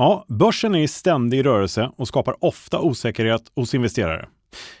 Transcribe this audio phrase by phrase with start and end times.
[0.00, 4.28] Ja, börsen är i ständig rörelse och skapar ofta osäkerhet hos investerare.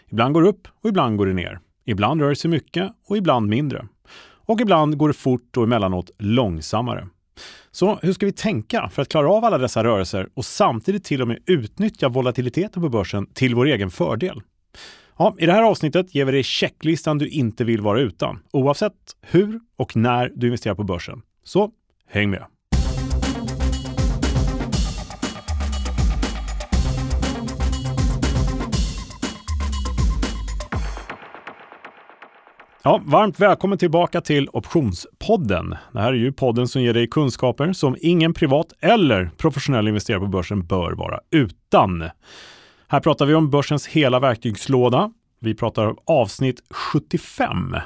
[0.08, 1.58] Ibland går det upp och ibland går det ner.
[1.84, 3.86] Ibland rör det sig mycket och ibland mindre.
[4.46, 7.08] Och ibland går det fort och emellanåt långsammare.
[7.70, 11.22] Så hur ska vi tänka för att klara av alla dessa rörelser och samtidigt till
[11.22, 14.42] och med utnyttja volatiliteten på börsen till vår egen fördel?
[15.16, 19.16] Ja, I det här avsnittet ger vi dig checklistan du inte vill vara utan, oavsett
[19.20, 21.22] hur och när du investerar på börsen.
[21.44, 21.70] Så
[22.08, 22.44] häng med!
[32.82, 35.76] Ja, varmt välkommen tillbaka till Optionspodden.
[35.92, 40.20] Det här är ju podden som ger dig kunskaper som ingen privat eller professionell investerare
[40.20, 42.10] på börsen bör vara utan.
[42.88, 45.12] Här pratar vi om börsens hela verktygslåda.
[45.40, 47.76] Vi pratar om avsnitt 75.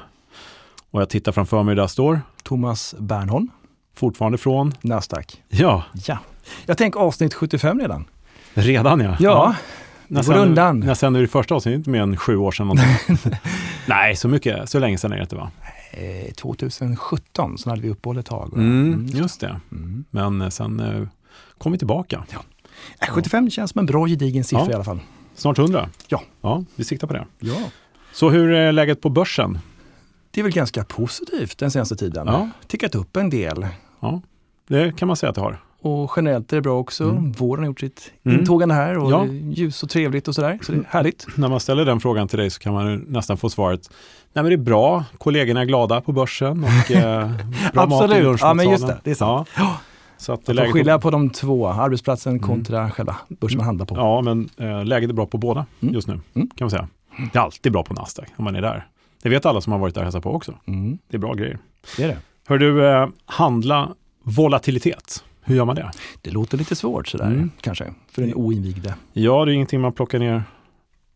[0.91, 3.51] Och jag tittar framför mig, där står Thomas Bernholm.
[3.97, 4.73] Fortfarande från?
[4.81, 5.43] Nasdaq.
[5.49, 5.83] Ja.
[6.07, 6.19] Ja.
[6.67, 8.05] Jag tänker avsnitt 75 redan.
[8.55, 9.17] Redan ja.
[9.21, 9.55] Ja,
[10.21, 10.81] det går undan.
[10.81, 11.77] När sände du första avsnittet?
[11.79, 12.79] Inte mer än sju år sedan.
[13.87, 15.51] Nej, så mycket, så länge sedan är det inte va?
[15.93, 18.53] Eh, 2017, så hade vi uppehåll ett tag.
[18.55, 19.61] Mm, just det.
[19.73, 20.05] Mm.
[20.11, 21.09] Men eh, sen eh,
[21.59, 22.25] kom vi tillbaka.
[22.33, 22.39] Ja.
[23.01, 24.71] Eh, 75 känns som en bra gedigen siffra Ja.
[24.71, 25.01] i alla fall.
[25.35, 25.89] Snart 100.
[26.09, 26.23] Ja.
[26.41, 27.27] Ja, vi siktar på det.
[27.39, 27.57] Ja.
[28.13, 29.59] Så hur är läget på börsen?
[30.31, 32.27] Det är väl ganska positivt den senaste tiden.
[32.27, 32.49] Ja.
[32.67, 33.67] Tickat upp en del.
[34.01, 34.23] Ja,
[34.69, 35.61] det kan man säga att det har.
[35.83, 37.05] Och generellt är det bra också.
[37.05, 37.33] Mm.
[37.33, 38.39] Våren har gjort sitt Mm.
[38.41, 39.27] intågande här och Ja.
[39.27, 40.59] ljus och trevligt och sådär.
[40.63, 41.27] Så det är härligt.
[41.37, 43.91] När man ställer den frågan till dig så kan man nästan få svaret
[44.33, 47.31] Nej men det är bra, kollegorna är glada på börsen och eh,
[47.73, 48.23] bra mat i Absolut.
[48.23, 48.39] lunchmatsalen.
[48.41, 49.49] Ja, men just det, det är sant.
[49.57, 49.77] Ja.
[50.17, 53.97] Så att får läget skilja på de två, arbetsplatsen kontra själva börsen man handlar på.
[53.97, 55.95] Ja, men eh, läget är bra på båda Mm.
[55.95, 56.49] just nu Mm.
[56.57, 56.89] kan man säga.
[57.33, 58.87] Det är alltid bra på Nasdaq om man är där.
[59.23, 60.55] Det vet alla som har varit där och hälsat på också.
[60.67, 61.59] Mm, Det är bra grejer.
[61.97, 62.17] det är det.
[62.47, 63.89] Hör du, eh, handla
[64.25, 65.25] volatilitet.
[65.45, 65.91] Hur gör man det?
[66.23, 67.51] Det låter lite svårt sådär Mm.
[67.61, 68.95] kanske, för den oinvigde.
[69.13, 70.43] Ja, det är ingenting man plockar ner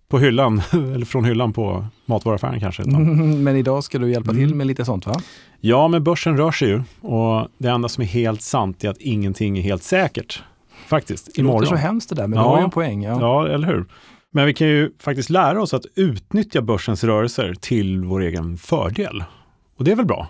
[0.08, 2.82] på hyllan eller från hyllan på matvaruaffären kanske.
[2.82, 3.42] Utan.
[3.44, 4.58] Men idag ska du hjälpa till Mm.
[4.58, 5.14] med lite sånt va?
[5.60, 8.98] Ja, men börsen rör sig ju och det enda som är helt sant är att
[8.98, 10.42] ingenting är helt säkert.
[10.86, 11.60] Faktiskt, Det imorgon.
[11.60, 12.42] låter så hemskt det där, men Ja.
[12.44, 13.02] du har ju en poäng.
[13.02, 13.20] Ja.
[13.20, 13.84] Ja, eller hur?
[14.30, 19.24] Men vi kan ju faktiskt lära oss att utnyttja börsens rörelser till vår egen fördel.
[19.78, 20.28] Och det är väl bra?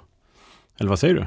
[0.80, 1.26] Eller vad säger du?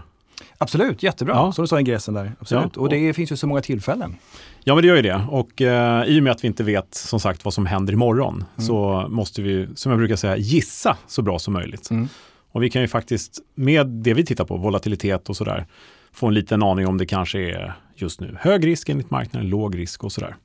[0.57, 1.33] Absolut, jättebra.
[1.35, 1.51] Ja.
[1.51, 2.31] Som du sa ingressen där.
[2.39, 2.71] Absolut.
[2.75, 2.81] Ja.
[2.81, 4.15] Och det finns ju så många tillfällen.
[4.63, 5.25] Ja, men det gör ju det.
[5.29, 8.35] Och eh, i och med att vi inte vet som sagt vad som händer imorgon
[8.35, 8.67] Mm.
[8.67, 11.89] så måste vi, som jag brukar säga, gissa så bra som möjligt.
[11.89, 12.07] Mm.
[12.51, 15.65] Och vi kan ju faktiskt, med det vi tittar på, volatilitet och sådär,
[16.11, 19.77] få en liten aning om det kanske är just nu hög risk enligt marknaden, låg
[19.77, 20.35] risk och sådär.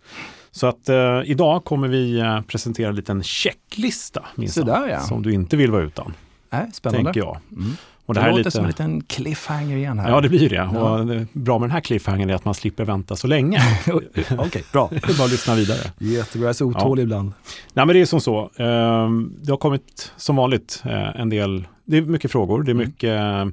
[0.50, 5.00] Så att eh, idag kommer vi eh, presentera en liten checklista minsann, ja.
[5.00, 6.14] som du inte vill vara utan,
[6.52, 7.04] Äh, spännande.
[7.04, 7.38] tänker jag.
[7.52, 7.76] Mm.
[8.06, 10.10] Och Det, det här är låter lite, som en liten cliffhanger igen här.
[10.10, 10.54] Ja, det blir det.
[10.56, 10.90] Ja.
[10.98, 13.58] Och det bra med den här cliffhangern är att man slipper vänta så länge.
[14.38, 14.88] Okej, bra.
[14.90, 15.78] Det är bara att lyssna vidare.
[15.98, 17.32] Jättebra, jag är så otålig ibland.
[17.72, 18.50] Nej, men det är som så.
[18.56, 22.74] Ehm, Det har kommit som vanligt eh, en del, det är mycket frågor, det är
[22.74, 22.86] Mm.
[22.86, 23.46] mycket eh,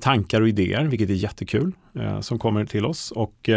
[0.00, 3.10] tankar och idéer, vilket är jättekul, eh, som kommer till oss.
[3.10, 3.48] Och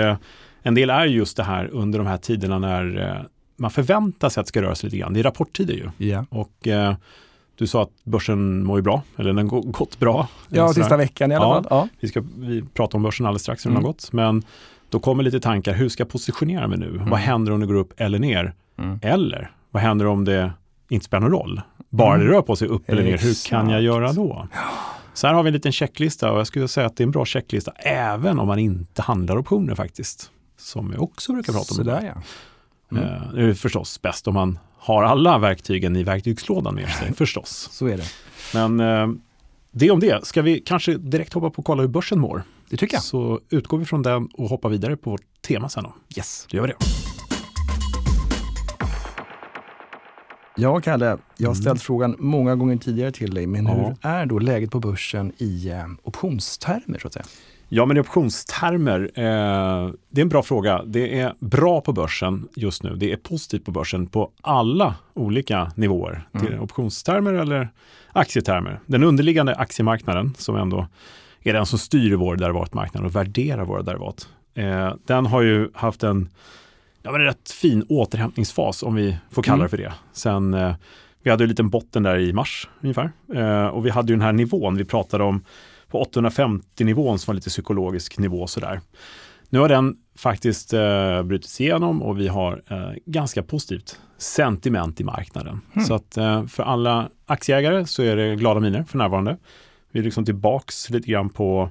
[0.63, 3.25] en del är just det här under de här tiderna när
[3.57, 5.13] man förväntar sig att det ska röra sig lite grann.
[5.13, 6.07] Det är rapporttider ju.
[6.07, 6.67] Ja, Och
[7.61, 10.27] du sa att börsen mår ju bra, eller den har gått bra.
[10.49, 10.81] ja Sådär.
[10.83, 11.53] sista veckan i alla Ja.
[11.53, 11.67] fall.
[11.69, 11.87] Ja.
[11.99, 13.83] Vi ska vi prata om börsen alldeles strax hur den Mm.
[13.85, 14.13] har gått.
[14.13, 14.43] Men
[14.89, 17.01] då kommer lite tankar, hur ska jag positionera mig nu?
[17.07, 18.53] Vad händer om det går upp eller ner?
[18.77, 18.99] Mm.
[19.01, 20.51] Eller vad händer om det
[20.89, 21.61] inte spelar någon roll?
[21.89, 24.47] Bara det rör på sig upp eller ner, hur kan jag göra då?
[25.13, 27.11] Så här har vi en liten checklista och jag skulle säga att det är en
[27.11, 30.31] bra checklista även om man inte handlar optioner faktiskt.
[30.57, 31.75] Som jag också brukar prata om.
[31.75, 32.21] Sådär ja.
[32.97, 33.03] Mm.
[33.13, 37.69] Eh, Det är förstås bäst om man har alla verktygen i verktygslådan med sig, förstås.
[37.71, 38.03] Så är det.
[38.53, 39.07] Men eh,
[39.71, 40.25] det om det.
[40.25, 42.43] Ska vi kanske direkt hoppa på och kolla hur börsen mår?
[42.69, 43.03] Det tycker jag.
[43.03, 45.93] Så utgår vi från den och hoppar vidare på vårt tema sen då.
[46.17, 46.47] Yes.
[46.49, 46.75] Då gör vi det.
[50.57, 51.05] Ja, Kalle,
[51.37, 51.61] jag har Mm.
[51.61, 53.71] ställt frågan många gånger tidigare till dig, men Ja.
[53.73, 57.25] hur är då läget på börsen i eh, optionstermer så att säga?
[57.73, 60.83] Ja, men i optionstermer, eh, det är en bra fråga.
[60.85, 62.95] Det är bra på börsen just nu.
[62.95, 66.27] Det är positivt på börsen på alla olika nivåer.
[66.33, 66.47] Mm.
[66.47, 67.69] Till optionstermer eller
[68.11, 68.79] aktietermer.
[68.85, 70.87] Den underliggande aktiemarknaden, som ändå
[71.43, 76.03] är den som styr vår derivatmarknad och värderar våra derivat, eh, den har ju haft
[76.03, 76.29] en
[77.03, 79.63] ja, men en rätt fin återhämtningsfas, om vi får kalla Mm.
[79.65, 79.93] det för det.
[80.13, 80.73] Sen, eh,
[81.23, 83.11] vi hade en liten botten där i mars ungefär.
[83.33, 85.43] Eh, och vi hade ju den här nivån vi pratade om
[85.91, 88.81] på 850-nivån som var lite psykologisk nivå sådär.
[89.49, 95.03] Nu har den faktiskt eh, brutits igenom och vi har eh, ganska positivt sentiment i
[95.03, 95.61] marknaden.
[95.73, 95.85] Mm.
[95.85, 99.37] Så att eh, för alla aktieägare så är det glada miner för närvarande.
[99.91, 101.69] Vi är liksom tillbaks lite grann på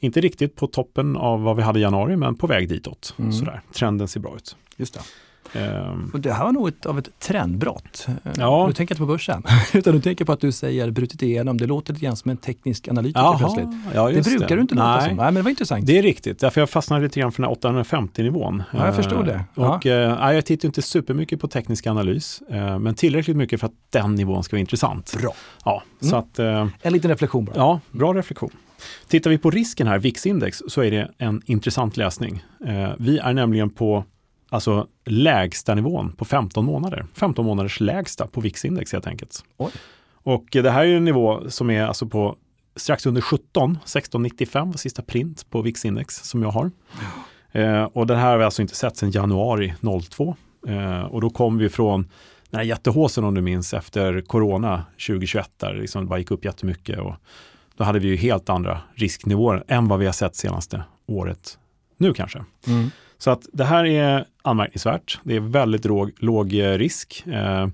[0.00, 3.14] Inte riktigt på toppen av vad vi hade i januari, men på väg ditåt.
[3.18, 3.32] Mm.
[3.32, 3.60] Sådär.
[3.74, 4.56] Trenden ser bra ut.
[4.76, 5.00] Just det.
[5.52, 8.06] Ehm, Och det här var nog ett, av ett trendbrott.
[8.24, 8.64] Eh, Ja.
[8.68, 9.42] Du tänker inte på börsen,
[9.74, 11.58] utan du tänker på att du säger brutit igenom.
[11.58, 13.68] Det låter lite grann som en teknisk analytiker jaha, plötsligt.
[13.94, 15.08] ja, Det brukar du inte låta Nej.
[15.08, 15.16] som.
[15.16, 15.86] Nej, men det var intressant.
[15.86, 18.62] Det är riktigt, därför jag fastnade lite grann för den här 850-nivån.
[18.72, 19.44] Ja, jag förstår det.
[19.54, 19.76] Ja.
[19.76, 23.66] Och, eh, nej, jag tittar inte supermycket på teknisk analys, eh, men tillräckligt mycket för
[23.66, 25.16] att den nivån ska vara intressant.
[25.20, 25.34] Bra.
[25.64, 26.10] Ja, Mm.
[26.10, 27.56] så att, eh, En liten reflektion bara.
[27.56, 28.50] ja, bra reflektion.
[29.08, 32.44] Tittar vi på risken här, VIX-index, så är det en intressant läsning.
[32.66, 34.04] Eh, vi är nämligen på
[34.50, 37.06] alltså, lägsta nivån på 15 månader.
[37.14, 39.44] 15 månaders lägsta på VIX-index helt enkelt.
[39.56, 39.72] Oj.
[40.12, 42.36] Och eh, det här är en nivå som är alltså på
[42.76, 46.70] strax under 17, 1695 var sista print på VIX-index som jag har.
[47.52, 49.74] Eh, och det här har vi alltså inte sett sedan januari
[50.10, 50.36] 02.
[50.68, 52.08] Eh, och då kom vi från
[52.50, 56.44] den här jättehåsen om du minns efter corona 2021 där det liksom bara gick upp
[56.44, 56.98] jättemycket.
[56.98, 57.14] Och
[57.76, 61.58] då hade vi ju helt andra risknivåer än vad vi har sett senaste året
[61.96, 62.44] nu kanske.
[62.66, 62.90] Mm.
[63.18, 65.18] Så att det här är anmärkningsvärt.
[65.22, 67.24] Det är väldigt låg, låg eh, risk.
[67.26, 67.68] Eh,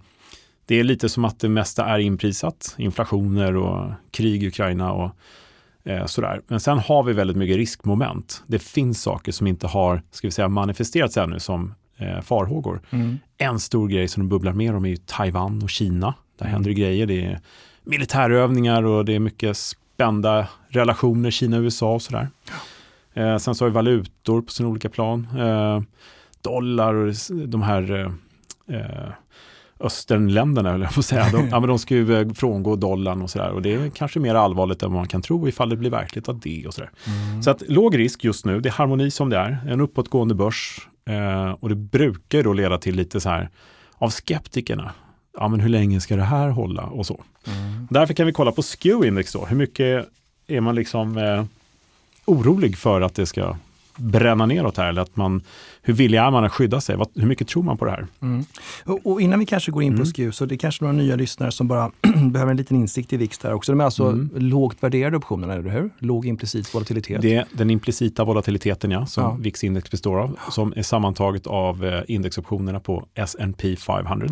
[0.66, 2.74] det är lite som att det mesta är inprisat.
[2.78, 5.10] Inflationer och krig i Ukraina och
[5.84, 6.40] eh, sådär.
[6.48, 8.42] Men sen har vi väldigt mycket riskmoment.
[8.46, 12.80] Det finns saker som inte har ska vi säga, manifesterats ännu som eh, farhågor.
[12.90, 13.18] Mm.
[13.38, 16.14] En stor grej som de bubblar mer om är ju Taiwan och Kina.
[16.38, 16.52] Där Mm.
[16.52, 17.06] händer det grejer.
[17.06, 17.40] Det är
[17.84, 22.28] militärövningar och det är mycket spända relationer Kina och sådär.
[23.14, 25.28] Eh, sen så har vi valutor på sina olika plan.
[25.38, 25.80] Eh,
[26.42, 27.14] dollar och
[27.48, 29.12] de här eh, eh,
[29.80, 31.30] östernländerna, höll jag säga.
[31.32, 33.50] De, ja, men de ska ju eh, frångå dollarn och sådär.
[33.50, 36.28] Och det är kanske mer allvarligt än vad man kan tro ifall det blir verkligt
[36.28, 36.90] av det och sådär.
[37.06, 37.42] Mm.
[37.42, 40.88] Så att låg risk just nu, det är harmoni som det är, en uppåtgående börs
[41.08, 43.50] eh, och det brukar då leda till lite så här
[43.94, 44.92] av skeptikerna.
[45.38, 47.22] Ja, men hur länge ska det här hålla och så.
[47.46, 47.86] Mm.
[47.90, 49.46] Därför kan vi kolla på SKEW-index då.
[49.46, 50.08] Hur mycket
[50.46, 51.44] är man liksom eh,
[52.24, 53.56] orolig för att det ska
[53.96, 54.88] bränna neråt här?
[54.88, 55.42] Eller att man,
[55.82, 56.96] hur villig är man att skydda sig?
[56.96, 58.06] Vad, hur mycket tror man på det här?
[58.22, 58.44] Mm.
[59.04, 60.06] Och, innan vi kanske går in på Mm.
[60.06, 61.90] SKU, så det är kanske några nya lyssnare som bara
[62.32, 63.72] behöver en liten insikt i VIX där också.
[63.72, 64.30] De är alltså Mm.
[64.34, 65.90] lågt värderade optioner, eller hur?
[65.98, 67.22] Låg implicit volatilitet.
[67.22, 69.36] Det är den implicita volatiliteten ja, som Ja.
[69.40, 74.28] VIX-index består av, som är sammantaget av eh, indexoptionerna på S&P 500.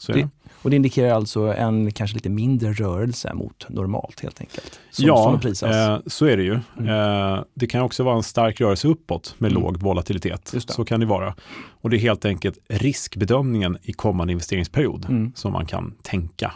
[0.00, 0.28] Så är Det- det.
[0.62, 4.80] Och det indikerar alltså en kanske lite mindre rörelse mot normalt helt enkelt.
[4.90, 6.58] Som, ja, som eh, så är det ju.
[6.78, 6.88] Mm.
[7.34, 9.62] Eh, det kan också vara en stark rörelse uppåt med Mm.
[9.62, 10.54] låg volatilitet.
[10.68, 11.34] Så kan det vara.
[11.80, 15.32] Och det är helt enkelt riskbedömningen i kommande investeringsperiod Mm.
[15.34, 16.52] som man kan tänka.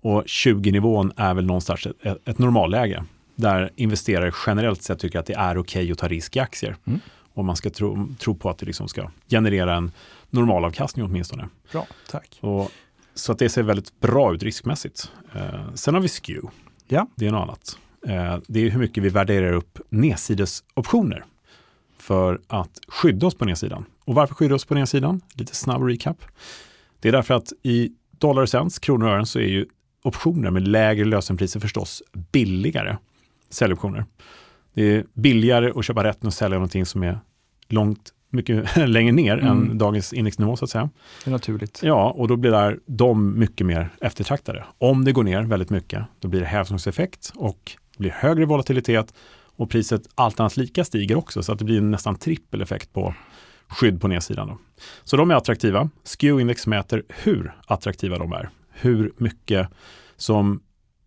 [0.00, 3.04] Och 20-nivån är väl någonstans ett, ett normalläge
[3.36, 6.76] där investerare generellt sett tycker att det är okej att ta risk i aktier.
[6.86, 7.00] Mm.
[7.34, 9.92] Och man ska tro, tro på att det liksom ska generera en
[10.30, 11.48] normalavkastning åtminstone.
[11.72, 12.38] Bra, tack.
[12.40, 12.70] Och,
[13.14, 15.12] så att det ser väldigt bra ut riskmässigt.
[15.34, 16.48] Eh, sen har vi SKEW.
[16.88, 17.08] Ja.
[17.16, 17.78] Det är något annat.
[18.06, 21.24] Eh, det är hur mycket vi värderar upp nedsidesoptioner
[21.98, 23.84] för att skydda oss på nedsidan.
[24.04, 25.20] Och varför skydda oss på nedsidan?
[25.34, 26.24] Lite snabb recap.
[27.00, 29.66] Det är därför att i dollar och cents, kronor och ören, så är ju
[30.02, 32.96] optioner med lägre lösenpriser förstås billigare
[33.50, 34.04] säljoptioner.
[34.74, 37.18] Det är billigare att köpa rätt än att sälja någonting som är
[37.68, 39.46] långt mycket längre ner Mm.
[39.70, 40.90] än dagens indexnivå så att säga.
[41.24, 41.80] Det är naturligt.
[41.82, 44.64] Ja, och då blir där de mycket mer eftertraktade.
[44.78, 49.14] Om det går ner väldigt mycket, då blir det hävstångseffekt och det blir högre volatilitet
[49.56, 53.14] och priset allt annat lika stiger också så att det blir nästan trippeleffekt på
[53.68, 54.48] skydd på nedsidan.
[54.48, 54.58] Då.
[55.04, 55.90] Så de är attraktiva.
[56.04, 58.48] SKEW-index mäter hur attraktiva de är.
[58.72, 59.68] Hur mycket
[60.16, 60.60] som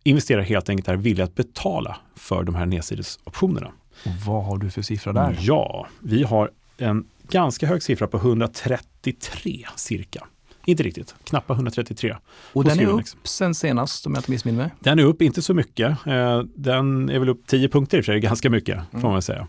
[0.04, 3.68] investerare helt enkelt är villiga att betala för de här nedsidesoptionerna.
[4.06, 5.38] Och vad har du för siffra där?
[5.42, 10.28] Ja, vi har en ganska hög siffra på 133 cirka.
[10.66, 12.16] Inte riktigt, knappa 133.
[12.54, 14.72] Och den är upp sen senast om jag inte missminner mig.
[14.80, 15.90] Den är upp, inte så mycket.
[16.06, 19.12] Eh, Den är väl upp 10 punkter i och för sig, ganska mycket får Mm.
[19.12, 19.48] man säga.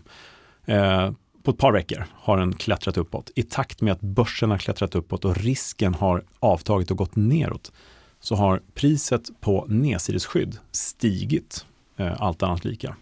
[0.65, 1.11] Eh,
[1.43, 3.31] På ett par veckor har den klättrat uppåt.
[3.35, 7.71] I takt med att börsen har klättrat uppåt och risken har avtagit och gått neråt
[8.19, 11.65] så har priset på nedsidesskydd stigit,
[11.97, 12.95] eh, allt annat lika.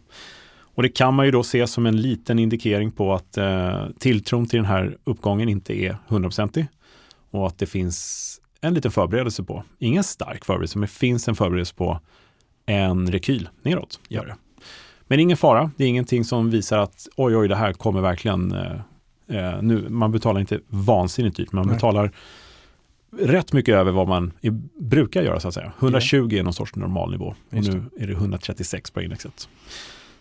[0.78, 4.46] Och det kan man ju då se som en liten indikering på att eh, tilltron
[4.46, 6.68] till den här uppgången inte är hundraprocentig
[7.32, 11.36] och att det finns en liten förberedelse på, ingen stark förberedelse, men det finns en
[11.36, 12.00] förberedelse på
[12.66, 14.00] en rekyl neråt.
[14.08, 14.36] Gör det.
[15.02, 18.52] Men ingen fara, det är ingenting som visar att oj, oj, det här kommer verkligen
[18.52, 18.72] eh,
[19.28, 19.90] eh, nu.
[19.90, 21.76] Man betalar inte vansinnigt dyrt, man Nej.
[21.76, 22.12] betalar
[23.20, 25.74] rätt mycket över vad man i, brukar göra så att säga.
[25.80, 29.50] 120 är någon sorts normalnivå och Just nu är det 136 på indexet.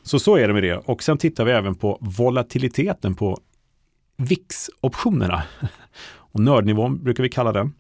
[0.07, 0.77] Så så är det med det.
[0.77, 3.39] Och sen tittar vi även på volatiliteten på
[4.17, 5.43] VIX-optionerna.
[6.09, 7.73] Och nördnivån brukar vi kalla den.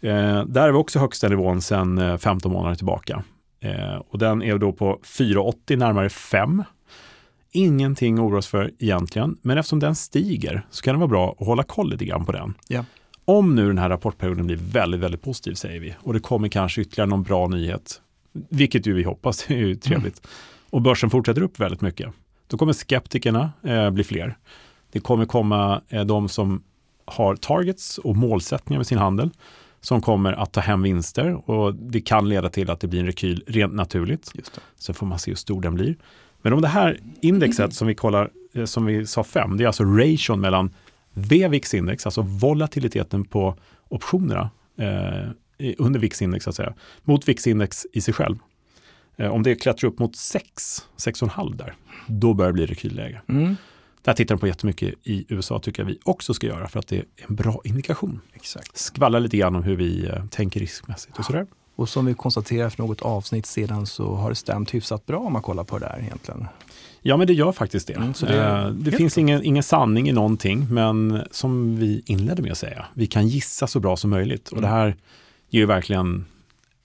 [0.00, 3.24] Eh, där är vi också högsta nivån sedan eh, 15 månader tillbaka.
[3.60, 6.64] Eh, och den är då på 4,80 närmare 5.
[7.52, 11.36] ingenting att oroa oss för egentligen, men eftersom den stiger så kan det vara bra
[11.38, 12.54] att hålla koll lite grann på den.
[12.68, 12.84] Ja.
[13.24, 16.80] Om nu den här rapportperioden blir väldigt, väldigt positiv säger vi och det kommer kanske
[16.80, 18.00] ytterligare någon bra nyhet,
[18.48, 20.30] vilket ju vi hoppas, det är ju trevligt, mm.
[20.74, 22.08] Och börsen fortsätter upp väldigt mycket,
[22.46, 24.36] då kommer skeptikerna eh, bli fler.
[24.92, 26.62] Det kommer komma eh, de som
[27.04, 29.30] har targets och målsättningar med sin handel
[29.80, 33.06] som kommer att ta hem vinster och det kan leda till att det blir en
[33.06, 34.32] rekyl rent naturligt.
[34.76, 35.96] Så får man se hur stor den blir.
[36.42, 39.66] Men om det här indexet som vi kollar, eh, som vi sa 5, det är
[39.66, 40.74] alltså ration mellan
[41.12, 43.56] VVIX-index, alltså volatiliteten på
[43.88, 45.30] optionerna eh,
[45.78, 48.36] under VIX-index, så att säga, mot VIX-index i sig själv.
[49.16, 51.74] Eh, om det klättrar upp mot 6, 6,5 där,
[52.06, 53.20] då börjar det bli rekylläge.
[53.28, 53.56] Mm.
[54.02, 56.88] Där tittar de på jättemycket i USA tycker jag vi också ska göra för att
[56.88, 58.20] det är en bra indikation.
[58.32, 58.76] Exakt.
[58.76, 61.46] Skvallra lite grann om hur vi eh, tänker riskmässigt och sådär.
[61.76, 65.32] Och som vi konstaterade för något avsnitt sedan så har det stämt hyfsat bra om
[65.32, 66.46] man kollar på det där egentligen.
[67.02, 67.94] Ja, men det gör faktiskt det.
[67.94, 72.52] Mm, det, eh, det finns ingen, ingen sanning i någonting, men som vi inledde med
[72.52, 74.48] att säga, vi kan gissa så bra som möjligt.
[74.48, 74.78] Och det mm.
[74.78, 74.96] här
[75.50, 76.24] ger ju verkligen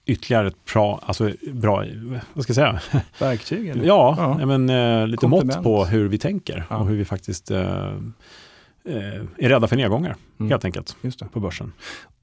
[0.09, 1.85] ytterligare ett bra, alltså bra,
[2.33, 3.01] vad ska jag säga?
[3.19, 3.67] Verktyg?
[3.67, 3.85] Eller?
[3.85, 4.45] Ja, ja.
[4.45, 5.55] Men, eh, lite Komplement.
[5.55, 6.77] mått på hur vi tänker ja.
[6.77, 10.51] och hur vi faktiskt eh, eh är rädda för nedgångar, mm.
[10.51, 10.95] helt enkelt,
[11.31, 11.73] på börsen.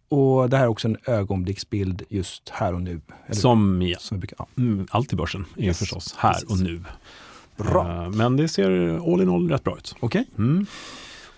[0.09, 3.01] Och det här är också en ögonblicksbild just här och nu.
[3.31, 3.99] Som, ja.
[3.99, 4.47] Som brukar, ja.
[4.59, 5.79] Mm, allt i börsen är yes.
[5.79, 6.51] förstås här Precis.
[6.51, 6.85] och nu.
[7.57, 8.05] Bra.
[8.05, 8.71] Uh, men det ser
[9.13, 9.95] all in all rätt bra ut.
[10.01, 10.25] Okej.
[10.33, 10.45] Okay.
[10.45, 10.67] Mm.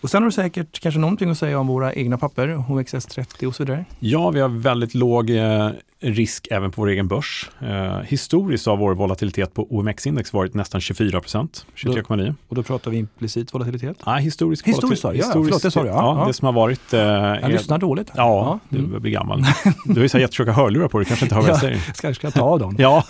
[0.00, 3.54] Och sen har du säkert kanske någonting att säga om våra egna papper, OXS30 och
[3.54, 3.84] så vidare?
[3.98, 7.50] Ja, vi har väldigt låg eh, risk även på vår egen börs.
[7.60, 12.34] Eh, historiskt har vår volatilitet på OMX-index varit nästan 24 procent, 23,9.
[12.48, 13.96] Och då pratar vi implicit volatilitet?
[14.06, 15.34] Nej, historisk historisk, volatilitet.
[15.34, 16.18] Ja, förlåt, det ja.
[16.20, 16.92] ja, Det som har varit...
[16.92, 18.10] Eh, jag lyssnar dåligt.
[18.10, 18.16] Här.
[18.16, 18.78] Ja, ja.
[18.78, 18.92] Mm.
[18.92, 19.44] du blir gammal.
[19.84, 21.78] Du har ju så jättetjocka hörlurar på dig, kanske inte hör vad jag säger.
[21.94, 22.76] Ska, ska jag ta av dem?
[22.78, 23.04] ja.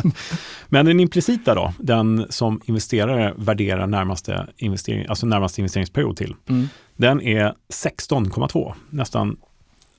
[0.68, 6.68] Men den implicita då, den som investerare värderar närmaste, investering, alltså närmaste investeringsperiod till, mm.
[6.96, 9.36] den är 16,2, nästan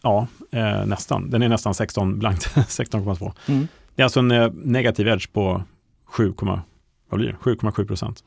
[0.02, 1.30] Ja, eh, nästan.
[1.30, 3.32] Den är nästan 16 blankt, 16,2.
[3.48, 3.68] Mm.
[3.96, 5.64] Det är alltså en eh, negativ edge på
[6.10, 8.24] 7,7 procent.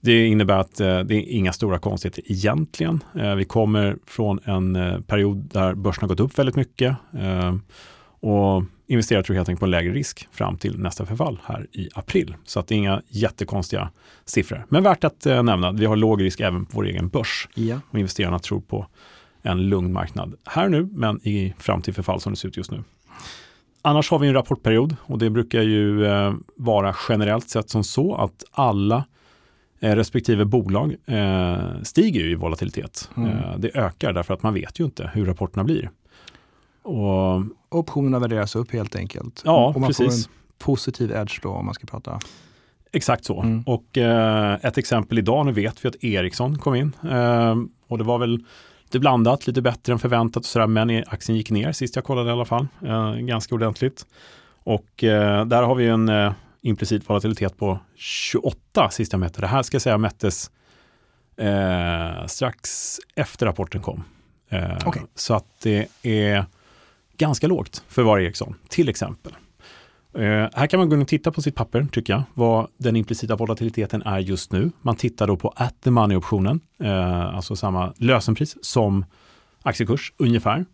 [0.00, 3.04] Det innebär att eh, det är inga stora konstigheter egentligen.
[3.18, 7.54] Eh, vi kommer från en eh, period där börsen har gått upp väldigt mycket eh,
[8.20, 11.66] och investerar tror jag helt enkelt på en lägre risk fram till nästa förfall här
[11.72, 12.34] i april.
[12.44, 13.90] Så att det är inga jättekonstiga
[14.24, 14.66] siffror.
[14.68, 17.48] Men värt att nämna, vi har låg risk även på vår egen börs.
[17.54, 17.80] Ja.
[17.90, 18.86] Och investerarna tror på
[19.42, 22.84] en lugn marknad här nu, men i framtid förfall som det ser ut just nu.
[23.82, 28.14] Annars har vi en rapportperiod och det brukar ju eh, vara generellt sett som så
[28.14, 29.04] att alla
[29.80, 33.10] eh, respektive bolag eh, stiger ju i volatilitet.
[33.16, 33.30] Mm.
[33.30, 35.90] Eh, det ökar därför att man vet ju inte hur rapporterna blir.
[36.82, 39.42] Och, Optionerna värderas upp helt enkelt.
[39.44, 40.26] Ja, och man precis.
[40.26, 42.18] får en positiv edge då om man ska prata
[42.92, 43.42] Exakt så.
[43.42, 43.62] Mm.
[43.66, 46.96] Och eh, ett exempel idag, nu vet vi att Ericsson kom in.
[47.10, 47.56] Eh,
[47.88, 48.44] och det var väl
[48.92, 52.28] lite blandat, lite bättre än förväntat och sådär, men aktien gick ner sist jag kollade
[52.28, 54.06] i alla fall, eh, ganska ordentligt.
[54.64, 59.40] Och eh, där har vi en eh, implicit volatilitet på 28 sist jag mätte.
[59.40, 60.50] Det här ska jag säga mättes
[61.36, 64.04] eh, strax efter rapporten kom.
[64.48, 65.02] Eh, okay.
[65.14, 66.44] Så att det är
[67.16, 69.32] ganska lågt för varje Ericsson, till exempel.
[70.18, 72.96] Uh, här kan man gå in och titta på sitt papper, tycker jag, vad den
[72.96, 74.70] implicita volatiliteten är just nu.
[74.82, 79.04] Man tittar då på at the money-optionen, uh, alltså samma lösenpris som
[79.62, 80.64] aktiekurs ungefär.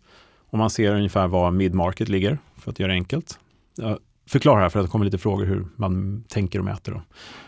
[0.49, 3.39] Och man ser ungefär var mid-market ligger, för att göra det enkelt.
[3.75, 3.97] Jag
[4.29, 6.91] förklarar här för att det kommer lite frågor hur man tänker och mäter.
[6.91, 7.01] Då.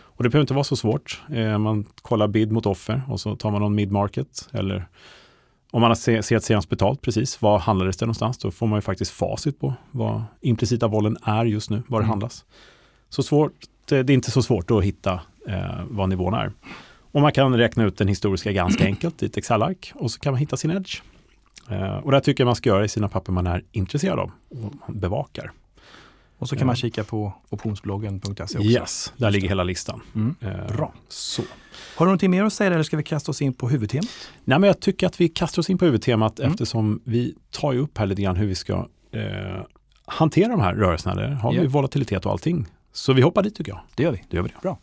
[0.03, 1.21] Och det behöver inte vara så svårt.
[1.31, 4.87] Uh, man kollar bid mot offer och så tar man någon mid-market eller
[5.71, 8.37] om man ser, ser ett senast betalt precis, vad handlades det någonstans?
[8.37, 12.03] Då får man ju faktiskt facit på vad implicita vollen är just nu, vad det
[12.03, 12.09] mm.
[12.09, 12.45] handlas.
[13.09, 13.53] Så svårt,
[13.85, 16.51] det är inte så svårt att hitta eh, vad nivån är.
[17.11, 20.33] Och man kan räkna ut den historiska ganska enkelt i ett Excel-ark och så kan
[20.33, 21.01] man hitta sin edge.
[21.69, 24.31] Eh, och det tycker jag man ska göra i sina papper man är intresserad av
[24.49, 25.51] och bevakar.
[26.41, 28.61] Och så kan man kika på optionsbloggen.se också.
[28.61, 30.01] Yes, där ligger hela listan.
[30.15, 30.35] Mm.
[30.41, 30.93] Eh, Bra.
[31.07, 31.41] Så.
[31.95, 34.09] Har du någonting mer att säga eller ska vi kasta oss in på huvudtemat?
[34.43, 36.51] Nej, men jag tycker att vi kastar oss in på huvudtemat mm.
[36.51, 38.73] eftersom vi tar ju upp här lite grann hur vi ska
[39.11, 39.21] eh,
[40.05, 41.15] hantera de här rörelserna.
[41.15, 41.61] Där har yeah.
[41.61, 42.65] vi volatilitet och allting.
[42.91, 43.81] Så vi hoppar dit tycker jag.
[43.95, 44.23] Det gör vi.
[44.29, 44.49] Det gör vi.
[44.49, 44.61] Det.
[44.61, 44.79] Bra.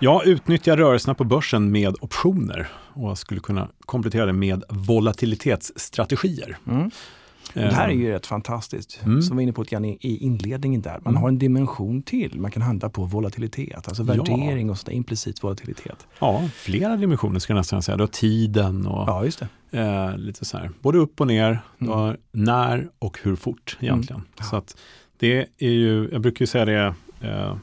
[0.00, 6.58] Ja, utnyttja rörelserna på börsen med optioner och jag skulle kunna komplettera det med volatilitetsstrategier.
[6.66, 6.90] Mm.
[7.62, 9.22] Det här är ju rätt fantastiskt, mm.
[9.22, 9.64] som vi var inne på
[10.00, 11.00] i inledningen där.
[11.04, 11.22] Man mm.
[11.22, 14.72] har en dimension till, man kan handla på volatilitet, alltså värdering ja.
[14.72, 16.06] och sådär, implicit volatilitet.
[16.18, 17.96] Ja, flera dimensioner skulle jag nästan säga.
[17.96, 19.80] Du har tiden och ja, just det.
[19.80, 22.16] Eh, lite så här, både upp och ner, mm.
[22.32, 24.20] när och hur fort egentligen.
[24.20, 24.32] Mm.
[24.38, 24.44] Ja.
[24.44, 24.76] Så att
[25.18, 27.56] det är ju, jag brukar ju säga det, eh,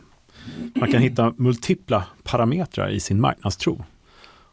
[0.75, 3.85] man kan hitta multipla parametrar i sin marknadstro.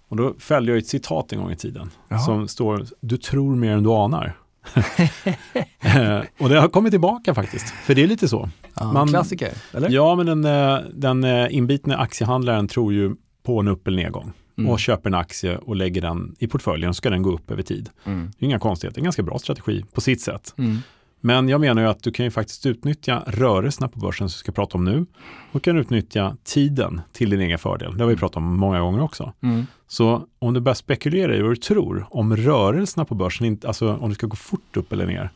[0.08, 2.18] Och då fällde jag ett citat en gång i tiden Jaha.
[2.18, 4.36] som står Du tror mer än du anar.
[5.82, 8.48] Eh, och det har kommit tillbaka faktiskt, för det är lite så.
[8.74, 9.90] Ja, Man, klassiker, eller?
[9.90, 14.32] Ja, men den, eh, den eh, inbitne aktiehandlaren tror ju på en upp eller nedgång
[14.58, 14.70] mm.
[14.70, 17.62] och köper en aktie och lägger den i portföljen och ska den gå upp över
[17.62, 17.90] tid.
[18.04, 18.30] Mm.
[18.38, 20.54] Det är inga konstigheter, en ganska bra strategi på sitt sätt.
[20.58, 20.78] Mm.
[21.20, 24.38] Men jag menar ju att du kan ju faktiskt utnyttja rörelserna på börsen som vi
[24.38, 25.06] ska prata om nu
[25.52, 27.96] och kan utnyttja tiden till din egen fördel.
[27.96, 29.32] Det har vi pratat om många gånger också.
[29.40, 29.66] Mm.
[29.88, 34.08] Så om du börjar spekulera i vad du tror om rörelserna på börsen, alltså om
[34.08, 35.30] det ska gå fort upp eller ner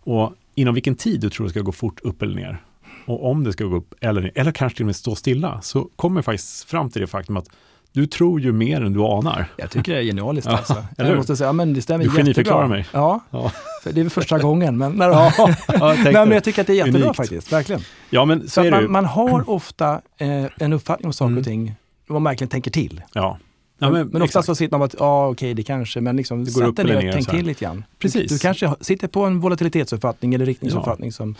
[0.00, 2.62] och inom vilken tid du tror det ska gå fort upp eller ner
[3.06, 5.60] och om det ska gå upp eller ner, eller kanske till och med stå stilla,
[5.62, 7.50] så kommer faktiskt fram till det faktum att
[7.92, 9.52] du tror ju mer än du anar.
[9.56, 10.84] Jag tycker det är genialiskt alltså.
[10.96, 12.86] jag måste säga, men det stämmer du geniförklarar mig.
[12.92, 13.52] Ja, ja.
[13.84, 14.78] Det är väl första gången.
[14.78, 15.54] Men, men, ja, ja,
[16.04, 17.16] Nej, men jag tycker att det är jättebra Unikt.
[17.16, 17.80] faktiskt, verkligen.
[18.10, 21.38] Ja, men så, så man, man, har ofta eh, en uppfattning om saker mm.
[21.38, 21.74] och ting,
[22.08, 23.02] man verkligen tänker till.
[23.12, 23.38] Ja.
[23.80, 26.44] Ja, men, men ofta så sitter man att, ja okej okay, det kanske, men liksom
[26.44, 27.12] det går upp ner.
[27.12, 27.84] Tänk till lite grann.
[27.98, 28.32] Precis.
[28.32, 31.12] Du kanske sitter på en volatilitetsuppfattning eller riktningsuppfattning ja.
[31.12, 31.34] som...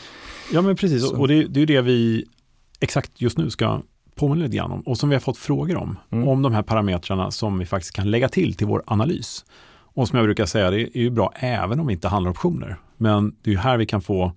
[0.52, 1.16] Ja men precis, så.
[1.16, 2.24] och det, det är det vi
[2.80, 3.80] exakt just nu ska
[4.18, 5.96] påminna lite grann om och som vi har fått frågor om.
[6.10, 6.28] Mm.
[6.28, 9.44] Om de här parametrarna som vi faktiskt kan lägga till till vår analys.
[9.98, 12.76] Och som jag brukar säga, det är ju bra även om vi inte handlar optioner.
[12.96, 14.32] Men det är ju här vi kan få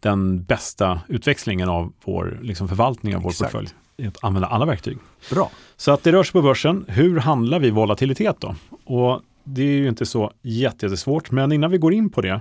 [0.00, 3.52] den bästa utväxlingen av vår liksom förvaltning av vår Exakt.
[3.52, 4.08] portfölj.
[4.08, 4.98] Att använda alla verktyg.
[5.30, 5.50] Bra.
[5.76, 6.84] Så att det rör sig på börsen.
[6.88, 8.54] Hur handlar vi volatilitet då?
[8.84, 12.40] Och det är ju inte så jättesvårt, men innan vi går in på det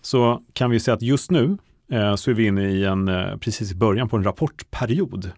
[0.00, 1.58] så kan vi säga att just nu
[1.92, 5.30] eh, så är vi inne i en, eh, precis i början på en rapportperiod.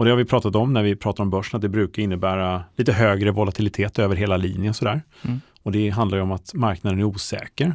[0.00, 2.64] Och det har vi pratat om när vi pratar om börsen, att det brukar innebära
[2.76, 4.74] lite högre volatilitet över hela linjen.
[4.74, 5.02] Sådär.
[5.22, 5.40] Mm.
[5.62, 7.74] Och det handlar ju om att marknaden är osäker.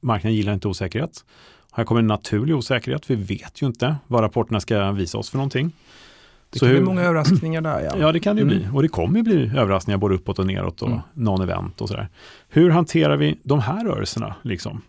[0.00, 1.24] Marknaden gillar inte osäkerhet.
[1.72, 3.10] Här kommer en naturlig osäkerhet.
[3.10, 5.72] Vi vet ju inte vad rapporterna ska visa oss för någonting.
[6.50, 7.80] Det kan hur, bli många överraskningar där.
[7.80, 8.58] Ja, ja det kan det ju mm.
[8.58, 8.68] bli.
[8.72, 11.00] Och det kommer bli överraskningar både uppåt och neråt och mm.
[11.14, 12.08] non-event och sådär.
[12.48, 14.34] Hur hanterar vi de här rörelserna?
[14.42, 14.82] Liksom?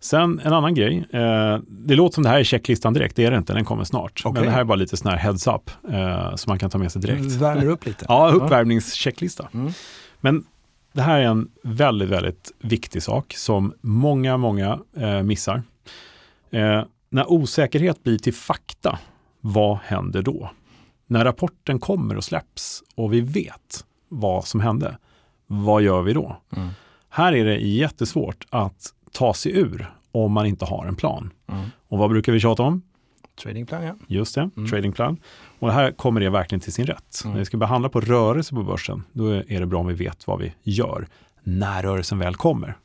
[0.00, 1.06] Sen en annan grej.
[1.10, 3.84] Eh, det låter som det här är checklistan direkt, det är det inte, den kommer
[3.84, 4.22] snart.
[4.24, 4.32] Okay.
[4.32, 6.78] Men det här är bara lite sån här heads up eh, som man kan ta
[6.78, 7.24] med sig direkt.
[7.24, 8.04] Värmer upp lite.
[8.08, 9.48] ja, uppvärmningschecklista.
[9.54, 9.72] Mm.
[10.20, 10.44] Men
[10.92, 15.62] det här är en väldigt, väldigt viktig sak som många, många eh, missar.
[16.50, 18.98] Eh, när osäkerhet blir till fakta,
[19.40, 20.50] vad händer då?
[21.06, 24.98] När rapporten kommer och släpps och vi vet vad som hände,
[25.46, 26.36] vad gör vi då?
[26.56, 26.68] Mm.
[27.08, 31.30] Här är det jättesvårt att ta sig ur om man inte har en plan.
[31.52, 31.64] Mm.
[31.88, 32.82] Och vad brukar vi tjata om?
[33.42, 33.94] Tradingplan, ja.
[34.06, 34.68] Just det, mm.
[34.68, 35.16] tradingplan.
[35.58, 37.20] Och här kommer det verkligen till sin rätt.
[37.24, 37.32] Mm.
[37.32, 40.26] När vi ska behandla på rörelse på börsen, då är det bra om vi vet
[40.26, 41.06] vad vi gör
[41.42, 42.76] när rörelsen väl kommer.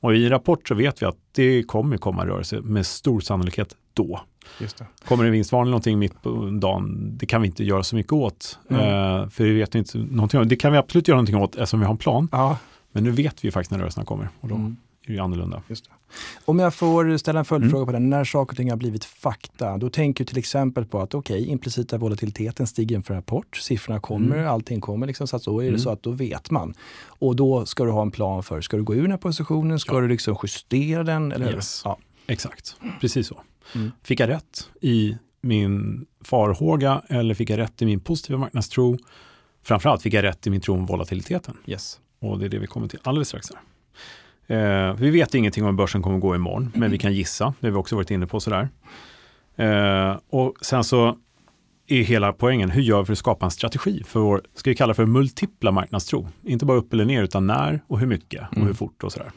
[0.00, 4.20] Och i rapport så vet vi att det kommer komma rörelse med stor sannolikhet då.
[4.60, 4.86] Just det.
[5.04, 8.12] Kommer det en vinstvarning någonting mitt på dagen, det kan vi inte göra så mycket
[8.12, 8.58] åt.
[8.70, 8.82] Mm.
[8.82, 10.48] Uh, för vi vet inte någonting om.
[10.48, 12.28] Det kan vi absolut göra någonting åt eftersom vi har en plan.
[12.32, 12.56] Ja.
[12.92, 14.28] Men nu vet vi faktiskt när rörelserna kommer.
[14.40, 14.76] Och då mm
[15.06, 15.62] är det annorlunda.
[15.68, 15.90] Just det.
[16.44, 17.86] Om jag får ställa en följdfråga mm.
[17.86, 21.00] på den, när saker och ting har blivit fakta, då tänker du till exempel på
[21.00, 24.48] att okej, okay, implicita volatiliteten stiger inför rapport, siffrorna kommer, mm.
[24.48, 25.80] allting kommer, liksom, så att då är det mm.
[25.80, 26.74] så att då vet man.
[27.06, 29.78] Och då ska du ha en plan för, ska du gå ur den här positionen,
[29.78, 30.00] ska ja.
[30.00, 31.32] du liksom justera den?
[31.32, 31.82] Eller yes.
[31.84, 31.98] ja.
[32.26, 33.40] Exakt, precis så.
[33.74, 33.92] Mm.
[34.02, 38.98] Fick jag rätt i min farhåga eller fick jag rätt i min positiva marknadstro?
[39.62, 41.56] Framförallt fick jag rätt i min tro om volatiliteten.
[41.66, 42.00] Yes.
[42.20, 43.50] Och det är det vi kommer till alldeles strax.
[43.50, 43.60] Här.
[44.46, 47.54] Eh, vi vet ingenting om börsen kommer gå imorgon, men vi kan gissa.
[47.60, 48.68] Det har vi också varit inne på sådär.
[49.56, 51.18] Eh, och sen så
[51.86, 54.76] är hela poängen, hur gör vi för att skapa en strategi för vår, ska vi
[54.76, 56.28] kalla för multipla marknadstro?
[56.42, 58.66] Inte bara upp eller ner, utan när och hur mycket och mm.
[58.66, 59.32] hur fort och sådär.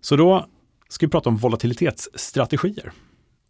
[0.00, 0.46] Så då
[0.88, 2.92] ska vi prata om volatilitetsstrategier.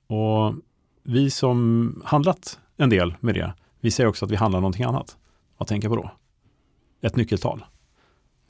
[0.06, 0.54] Och
[1.02, 5.16] vi som handlat en del med det, vi säger också att vi handlar någonting annat.
[5.58, 6.10] Vad tänker jag på då?
[7.06, 7.64] Ett nyckeltal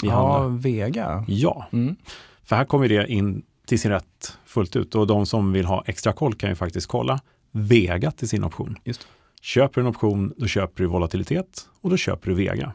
[0.03, 0.59] vi ja, handlar.
[0.59, 1.25] Vega.
[1.29, 1.97] Ja, mm.
[2.45, 5.85] för här kommer det in till sin rätt fullt ut och de som vill ha
[5.87, 8.77] extra koll kan ju faktiskt kolla Vega till sin option.
[8.85, 9.07] Just.
[9.41, 12.73] Köper du en option, då köper du volatilitet och då köper du Vega.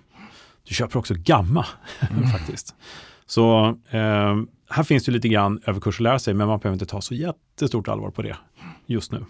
[0.67, 1.65] Du köper också Gamma
[2.11, 2.29] mm.
[2.29, 2.75] faktiskt.
[3.25, 4.35] Så eh,
[4.69, 7.13] här finns det lite grann överkurs att lära sig, men man behöver inte ta så
[7.13, 8.37] jättestort allvar på det
[8.85, 9.25] just nu.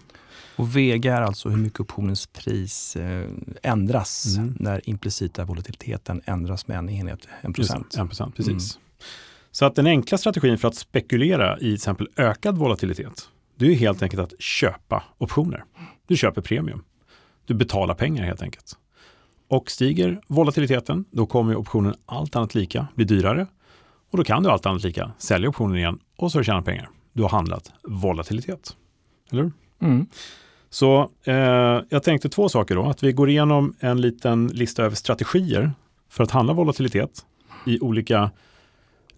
[0.58, 3.28] Och Vega är alltså hur mycket optionens pris eh,
[3.62, 4.56] ändras mm.
[4.60, 7.96] när implicita volatiliteten ändras med en enhet, en procent.
[7.96, 8.76] en procent precis.
[8.76, 8.84] Mm.
[9.50, 13.74] Så att den enkla strategin för att spekulera i till exempel ökad volatilitet, det är
[13.74, 15.64] helt enkelt att köpa optioner.
[16.06, 16.84] Du köper premium.
[17.46, 18.76] Du betalar pengar helt enkelt.
[19.48, 23.46] Och stiger volatiliteten, då kommer optionen allt annat lika bli dyrare.
[24.10, 26.90] Och då kan du allt annat lika sälja optionen igen och så tjänat pengar.
[27.12, 28.76] Du har handlat volatilitet.
[29.30, 29.52] Eller hur?
[29.80, 30.06] Mm.
[30.70, 31.34] Så eh,
[31.88, 32.86] jag tänkte två saker då.
[32.86, 35.72] Att vi går igenom en liten lista över strategier
[36.10, 37.24] för att handla volatilitet
[37.66, 38.30] i olika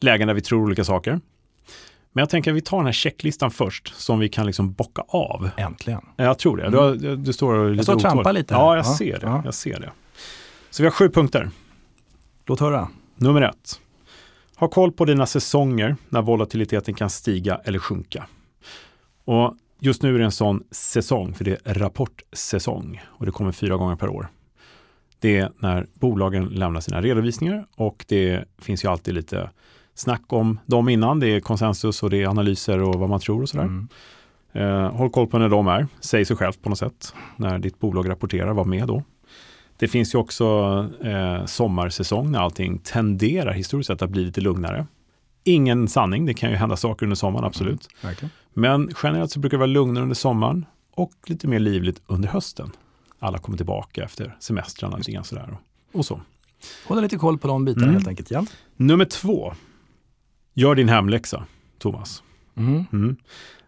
[0.01, 1.21] lägen där vi tror olika saker.
[2.13, 5.03] Men jag tänker att vi tar den här checklistan först som vi kan liksom bocka
[5.09, 5.51] av.
[5.57, 6.01] Äntligen.
[6.17, 6.67] Jag tror det.
[6.67, 6.99] Mm.
[6.99, 8.61] Du, du står lite Jag står och trampar lite här.
[8.63, 9.27] Ja, jag Ja, ser det.
[9.27, 9.43] ja.
[9.45, 9.91] Jag ser det.
[10.71, 11.51] Så vi har sju punkter.
[12.47, 12.89] Låt höra.
[13.17, 13.81] Nummer ett.
[14.57, 18.27] Ha koll på dina säsonger när volatiliteten kan stiga eller sjunka.
[19.25, 23.53] Och just nu är det en sån säsong, för det är rapportsäsong och det kommer
[23.53, 24.29] fyra gånger per år.
[25.19, 29.51] Det är när bolagen lämnar sina redovisningar och det finns ju alltid lite
[29.95, 31.21] snack om dem innan.
[31.21, 33.65] Det är konsensus och det är analyser och vad man tror och sådär.
[33.65, 33.89] Mm.
[34.53, 37.15] Eh, håll koll på när de är, säg sig själv på något sätt.
[37.37, 39.03] När ditt bolag rapporterar, var med då.
[39.77, 40.45] Det finns ju också
[41.05, 44.87] eh, sommarsäsong när allting tenderar historiskt sett att bli lite lugnare.
[45.45, 47.89] Ingen sanning, det kan ju hända saker under sommaren, absolut.
[48.03, 48.31] Verkligen.
[48.55, 52.71] Men generellt så brukar det vara lugnare under sommaren och lite mer livligt under hösten.
[53.19, 55.59] Alla kommer tillbaka efter semestrarna lite grann sådär.
[55.93, 56.21] Och, och så.
[56.87, 57.95] Hålla lite koll på de bitarna Mm.
[57.95, 58.31] helt enkelt.
[58.31, 58.45] Ja.
[58.77, 59.53] Nummer två.
[60.55, 61.45] Gör din hemläxa,
[61.79, 62.23] Thomas.
[62.57, 62.85] Mm.
[62.93, 63.17] Mm.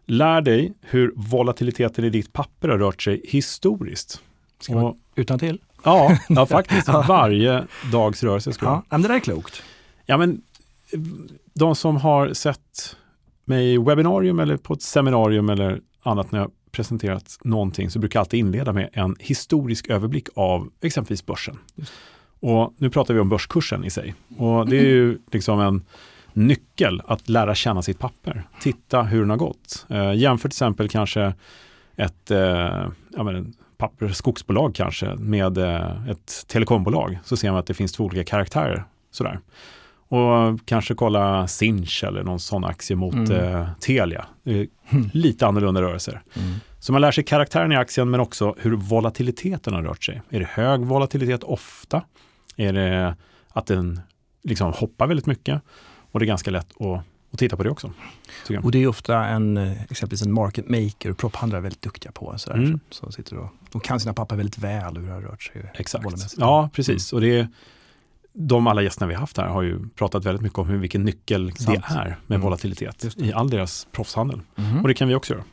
[0.06, 4.22] Lär dig hur volatiliteten i ditt papper har rört sig historiskt.
[4.60, 5.60] Ska man Och, utan till?
[5.84, 6.88] ja, ja, faktiskt.
[6.88, 8.52] Varje dags rörelse.
[8.52, 9.62] Ska Ja, men det där är klokt.
[10.06, 10.42] ja, men
[11.54, 12.96] de som har sett
[13.44, 18.18] mig i webbinarium eller på ett seminarium eller annat när jag presenterat någonting så brukar
[18.18, 21.58] jag alltid inleda med en historisk överblick av exempelvis börsen.
[21.74, 21.92] Just.
[22.40, 24.14] Och nu pratar vi om börskursen i sig.
[24.38, 25.84] Och det är ju liksom en
[26.32, 28.42] nyckel att lära känna sitt papper.
[28.60, 29.86] Titta hur den har gått.
[29.88, 31.34] Eh, jämför till exempel kanske
[31.96, 37.18] ett eh, ja, men papper, skogsbolag kanske med eh, ett telekombolag.
[37.24, 38.84] Så ser man att det finns två olika karaktärer.
[39.10, 39.40] Sådär.
[40.16, 43.30] Och kanske kolla Sinch eller någon sån aktie mot Mm.
[43.54, 44.26] eh, Telia.
[44.44, 44.66] Är
[45.12, 46.22] lite annorlunda rörelser.
[46.36, 46.54] Mm.
[46.78, 50.22] Så man lär sig karaktären i aktien men också hur volatiliteten har rört sig.
[50.30, 52.02] Är det hög volatilitet ofta?
[52.56, 53.16] Är det
[53.48, 54.00] att den
[54.42, 55.62] liksom hoppar väldigt mycket?
[56.12, 57.92] Och det är ganska lätt att, att titta på det också.
[58.64, 62.12] Och det är ofta en, eh, exempelvis en market maker och prophandlare är väldigt duktiga
[62.12, 62.34] på.
[62.38, 62.80] Sådär, Mm.
[62.90, 65.70] så, så sitter och, de kan sina papper väldigt väl hur det har rört sig.
[65.74, 66.04] Exakt.
[66.38, 67.12] Ja, precis.
[67.12, 67.48] Och det är,
[68.34, 71.52] de alla gästerna vi haft här har ju pratat väldigt mycket om hur, vilken nyckel
[71.56, 71.66] Sant.
[71.88, 72.40] det är med Mm.
[72.40, 73.24] volatilitet det.
[73.26, 74.40] i all deras proffshandel.
[74.54, 74.82] Mhm.
[74.82, 75.44] Och det kan vi också göra.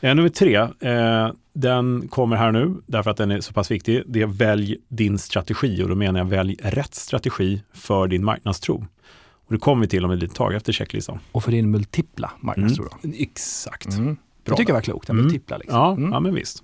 [0.00, 4.02] Eh, nummer tre, eh, den kommer här nu därför att den är så pass viktig.
[4.06, 8.86] Det är välj din strategi och då menar jag välj rätt strategi för din marknadstro.
[9.46, 11.18] Och det kommer vi till om ett litet tag efter checklistan.
[11.32, 12.84] Och för din multipla marknadstro.
[13.02, 13.10] då.
[13.14, 13.94] Exakt.
[13.94, 14.04] Mm.
[14.04, 14.16] Bra.
[14.44, 15.24] Jag tycker det var klokt, en Mm.
[15.24, 15.56] multipla.
[15.56, 15.78] Liksom.
[15.78, 16.12] Ja, Mm.
[16.12, 16.62] ja, men visst.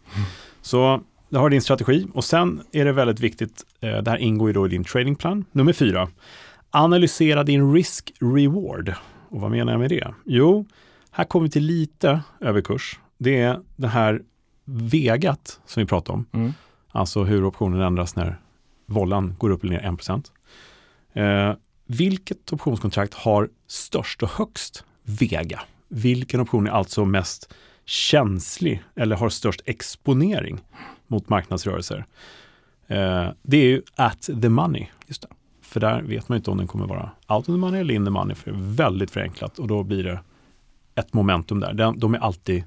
[0.62, 4.48] Så det har din strategi och sen är det väldigt viktigt, eh, det här ingår
[4.48, 5.44] ju då i din tradingplan.
[5.52, 6.08] Nummer fyra,
[6.70, 8.94] analysera din risk reward.
[9.28, 10.14] Och vad menar jag med det?
[10.24, 10.66] Jo,
[11.10, 13.00] här kommer vi till lite överkurs.
[13.18, 14.22] Det är det här
[14.64, 16.26] vegat som vi pratade om.
[16.32, 16.52] Mm.
[16.88, 18.40] Alltså hur optionen ändras när
[18.86, 20.32] vollan går upp eller ner 1%.
[21.12, 21.54] Eh,
[21.86, 25.60] vilket optionskontrakt har störst och högst vega?
[25.88, 30.60] Vilken option är alltså mest känslig eller har störst exponering
[31.06, 32.04] mot marknadsrörelser?
[32.86, 34.86] Eh, det är ju at the money.
[35.06, 35.28] Just det.
[35.62, 38.04] För där vet man inte om den kommer vara out of the money eller in
[38.04, 38.34] the money.
[38.34, 40.20] För det är väldigt förenklat och då blir det
[40.94, 41.72] ett momentum där.
[41.72, 42.64] Den, de är alltid,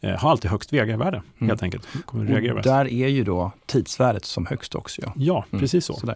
[0.00, 1.48] eh, har alltid högst vega-värde Mm.
[1.48, 1.88] helt enkelt.
[2.04, 5.02] Kommer reagera Och där är ju då tidsvärdet som högst också.
[5.04, 5.12] Ja.
[5.16, 5.60] Ja, Mm.
[5.60, 6.14] precis så.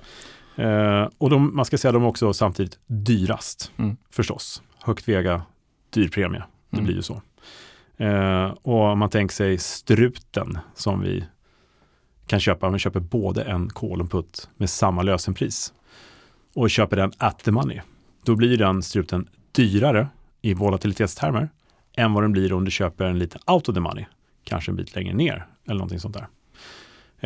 [0.62, 3.97] Eh, och de, man ska säga att de är också samtidigt dyrast, Mm.
[4.11, 4.62] förstås.
[4.83, 5.43] Högt vega,
[5.91, 6.43] dyr premie.
[6.71, 6.85] Det Mm.
[6.87, 7.23] blir ju så.
[7.97, 11.25] Eh, och om man tänker sig struten som vi
[12.33, 15.73] kan köpa, man köper både en call och put med samma lösenpris
[16.55, 17.81] och köper den at the money.
[18.25, 20.09] Då blir den struten dyrare
[20.42, 21.49] i volatilitetstermer
[21.97, 24.05] än vad den blir om du köper en liten out of the money,
[24.45, 26.29] kanske en bit längre ner eller någonting sånt där.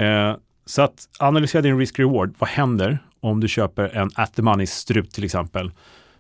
[0.05, 2.35] Eh, så att analysera din risk-reward.
[2.39, 5.71] Vad händer om du köper en at the money strut till exempel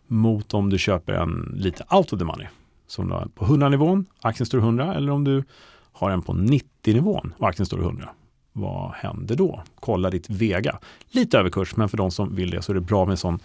[0.07, 2.47] mot om du köper en lite out of the money?
[2.87, 5.45] Som du är på 100-nivån, aktien står i 100 eller om du
[5.93, 8.11] har en på 90-nivån och aktien står i 100.
[8.59, 9.63] Vad händer då?
[9.81, 10.79] Kolla ditt Vega.
[11.11, 13.39] Lite överkurs, men för de som vill det så är det bra med sån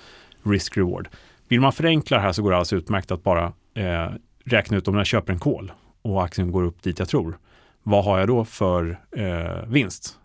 [0.43, 1.08] risk-reward.
[1.47, 4.12] Vill man förenkla det här så går det alldeles utmärkt att bara eh,
[4.43, 5.71] räkna ut om jag köper en kol
[6.02, 7.38] och aktien går upp dit jag tror.
[7.84, 10.19] Vad har jag då för eh, vinst?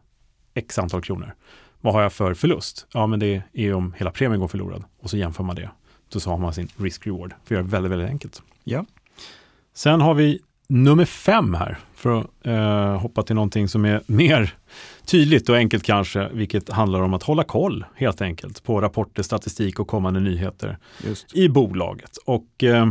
[0.55, 1.35] X antal kronor.
[1.81, 2.87] Vad har jag för förlust?
[2.93, 5.71] Ja, men det är om hela premien går förlorad och så jämför man det.
[6.09, 7.33] Då så har man sin risk-reward.
[7.45, 8.43] För att göra det väldigt, väldigt enkelt.
[8.65, 8.85] Ja.
[9.75, 14.55] Sen har vi nummer fem här, för att eh, hoppa till någonting som är mer
[15.05, 19.81] tydligt och enkelt kanske, vilket handlar om att hålla koll helt enkelt på rapporter, statistik
[19.81, 21.37] och kommande nyheter Just.
[21.37, 22.17] i bolaget.
[22.27, 22.91] Och eh,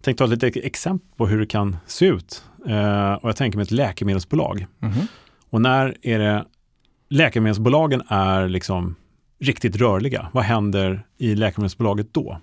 [0.00, 2.44] tänkte ta lite exempel på hur det kan se ut.
[2.66, 4.66] Eh, och jag tänker mig ett läkemedelsbolag.
[4.80, 5.06] Mm -hmm.
[5.50, 6.44] Och när är det
[7.08, 8.96] läkemedelsbolagen är liksom
[9.40, 12.40] riktigt rörliga, vad händer i läkemedelsbolaget då?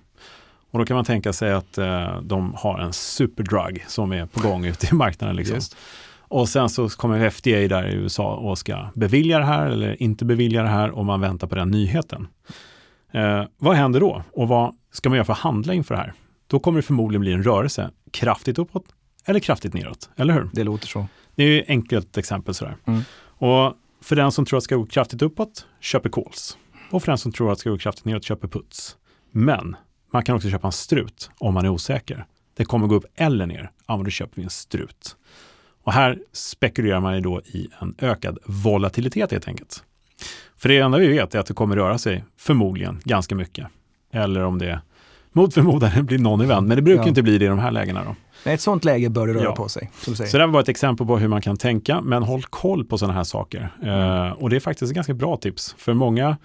[0.76, 4.40] Och då kan man tänka sig att eh, de har en superdrug som är på
[4.40, 5.36] gång ute i marknaden.
[5.36, 5.60] Liksom.
[6.20, 10.26] Och sen så kommer FDA där i USA och ska bevilja det här eller inte
[10.26, 12.28] bevilja det här och man väntar på den nyheten.
[13.12, 14.24] Eh, vad händer då?
[14.32, 16.14] Och vad ska man göra för handla inför det här?
[16.48, 18.86] Då kommer det förmodligen bli en rörelse kraftigt uppåt
[19.26, 20.50] eller kraftigt neråt, eller hur?
[20.54, 21.08] Det låter så.
[21.36, 22.76] Det är ett enkelt exempel sådär.
[22.86, 23.02] Mm.
[23.24, 26.58] Och för den som tror att det ska gå kraftigt uppåt, köper calls.
[26.92, 28.98] Och för den som tror att det ska gå kraftigt neråt, köper puts.
[29.32, 29.76] Men
[30.16, 32.26] man kan också köpa en strut om man är osäker.
[32.58, 33.72] Det kommer gå upp eller ner.
[33.88, 35.16] Ja, men då köper vi en strut.
[35.84, 39.84] Och här spekulerar man ju då i en ökad volatilitet helt enkelt.
[40.58, 43.68] För det enda vi vet är att det kommer röra sig förmodligen ganska mycket.
[44.12, 44.82] Eller om det
[45.32, 47.08] mot förmodan blir någon event, men det brukar ja.
[47.08, 48.04] inte bli det i de här lägena.
[48.04, 48.16] Då.
[48.44, 49.56] Nej, ett sånt läge bör det röra ja.
[49.56, 49.92] på sig.
[50.02, 50.32] Som säger.
[50.32, 53.14] Så det var ett exempel på hur man kan tänka, men håll koll på sådana
[53.14, 53.70] här saker.
[53.84, 54.00] Mm.
[54.00, 56.38] Uh, och det är faktiskt ett ganska bra tips, för många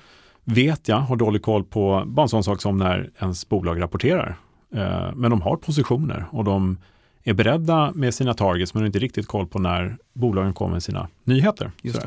[0.54, 4.36] vet jag har dålig koll på bara en sån sak som när ens bolag rapporterar.
[4.74, 6.78] Uh, men de har positioner och de
[7.24, 10.82] är beredda med sina targets men har inte riktigt koll på när bolagen kommer med
[10.82, 11.70] sina nyheter.
[11.82, 12.06] Just.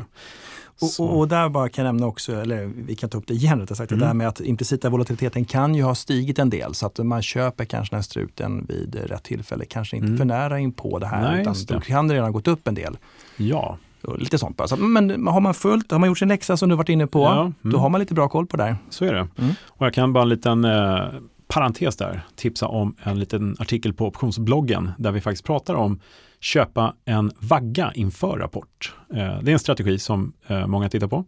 [0.80, 3.34] Och, och, och, där bara kan jag nämna också, eller vi kan ta upp det
[3.34, 4.00] igen rättare sagt, mm.
[4.00, 7.22] det där med att implicita volatiliteten kan ju ha stigit en del så att man
[7.22, 10.18] köper kanske den här struten vid rätt tillfälle, kanske inte mm.
[10.18, 12.74] för nära in på det här Nej, utan då kan det redan gått upp en
[12.74, 12.96] del.
[13.36, 13.78] Ja.
[14.18, 14.76] Lite sånt bara.
[14.76, 17.40] Men har man följt, har man gjort sin läxa som du varit inne på, ja,
[17.40, 17.54] mm.
[17.62, 18.76] då har man lite bra koll på det där.
[18.90, 19.28] Så är det.
[19.38, 19.54] Mm.
[19.68, 21.04] Och jag kan bara en liten eh,
[21.48, 26.00] parentes där, tipsa om en liten artikel på optionsbloggen där vi faktiskt pratar om
[26.40, 28.94] köpa en vagga inför rapport.
[29.10, 31.24] Eh, det är en strategi som eh, många tittar på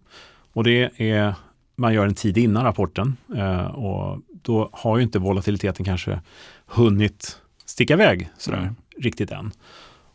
[0.53, 1.35] och det är
[1.77, 6.21] man gör en tid innan rapporten eh, och då har ju inte volatiliteten kanske
[6.67, 8.75] hunnit sticka iväg sådär mm.
[8.99, 9.53] riktigt än.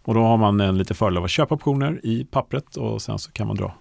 [0.04, 3.20] Och då har man en lite fördel av att köpa optioner i pappret och sen
[3.20, 3.74] så kan man dra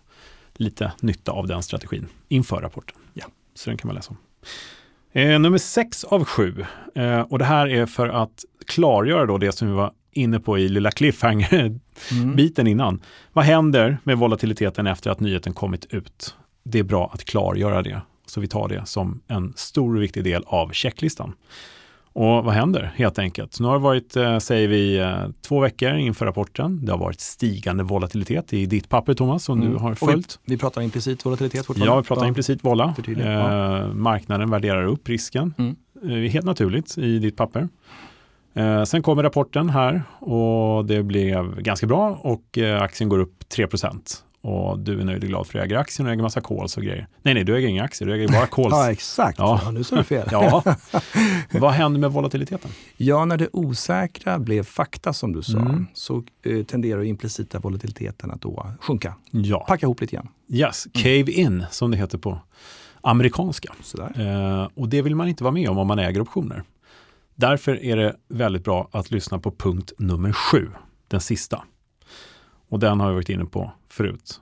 [0.55, 2.97] lite nytta av den strategin inför rapporten.
[3.15, 3.25] Ja.
[3.55, 4.17] Så den kan man läsa om.
[5.13, 6.65] Eh, nummer sex av sju.
[6.95, 10.59] Eh, och det här är för att klargöra då det som vi var inne på
[10.59, 12.73] i lilla cliffhanger-biten mm.
[12.73, 13.03] innan.
[13.33, 16.37] Vad händer med volatiliteten efter att nyheten kommit ut?
[16.65, 18.01] Det är bra att klargöra det.
[18.27, 21.33] Så vi tar det som en stor och viktig del av checklistan.
[22.13, 23.61] Och vad händer helt enkelt?
[23.61, 26.85] Nu har det varit, eh, säger vi, eh, två veckor inför rapporten.
[26.85, 29.73] Det har varit stigande volatilitet i ditt papper Thomas som mm.
[29.73, 30.39] du har följt.
[30.45, 31.95] Vi, vi, pratar implicit volatilitet fortfarande?
[31.95, 32.95] Ja, vi pratar implicit vola.
[33.07, 33.93] Eh, ja.
[33.95, 35.55] Marknaden värderar upp risken.
[35.59, 35.77] Mm.
[36.03, 37.69] Eh, helt naturligt i ditt papper.
[38.87, 43.67] Sen kommer rapporten här och det blev ganska bra och aktien går upp 3
[44.43, 46.77] och du är nöjd och glad för att du äger aktien och äger massa calls
[46.77, 47.09] och grejer.
[47.23, 48.71] Nej, nej, du äger inga aktier, du äger bara calls.
[48.71, 49.39] ja, exakt.
[49.39, 49.61] Ja.
[49.65, 50.29] ja nu sa du fel.
[50.33, 50.63] ja.
[51.53, 52.71] Vad händer med volatiliteten?
[52.97, 55.87] Ja, när det osäkra blev fakta som du sa, mm.
[55.95, 59.15] så eh, tenderar implicita volatiliteten att då sjunka.
[59.31, 59.65] Ja.
[59.69, 60.29] Packa ihop lite grann.
[60.49, 62.39] Yes, cave in som det heter på
[63.01, 63.73] amerikanska.
[64.17, 66.63] Eh, och det vill man inte vara med om om man äger optioner.
[67.35, 70.71] Därför är det väldigt bra att lyssna på punkt nummer sju,
[71.09, 71.63] den sista.
[72.71, 74.41] Och den har jag varit inne på förut.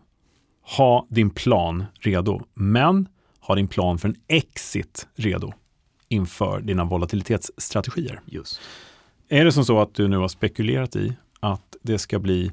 [0.76, 3.08] Ha din plan redo, men
[3.40, 5.52] ha din plan för en exit redo
[6.08, 8.20] inför dina volatilitetsstrategier.
[8.26, 8.60] Just.
[9.28, 12.52] Är det som så att du nu har spekulerat i att det ska bli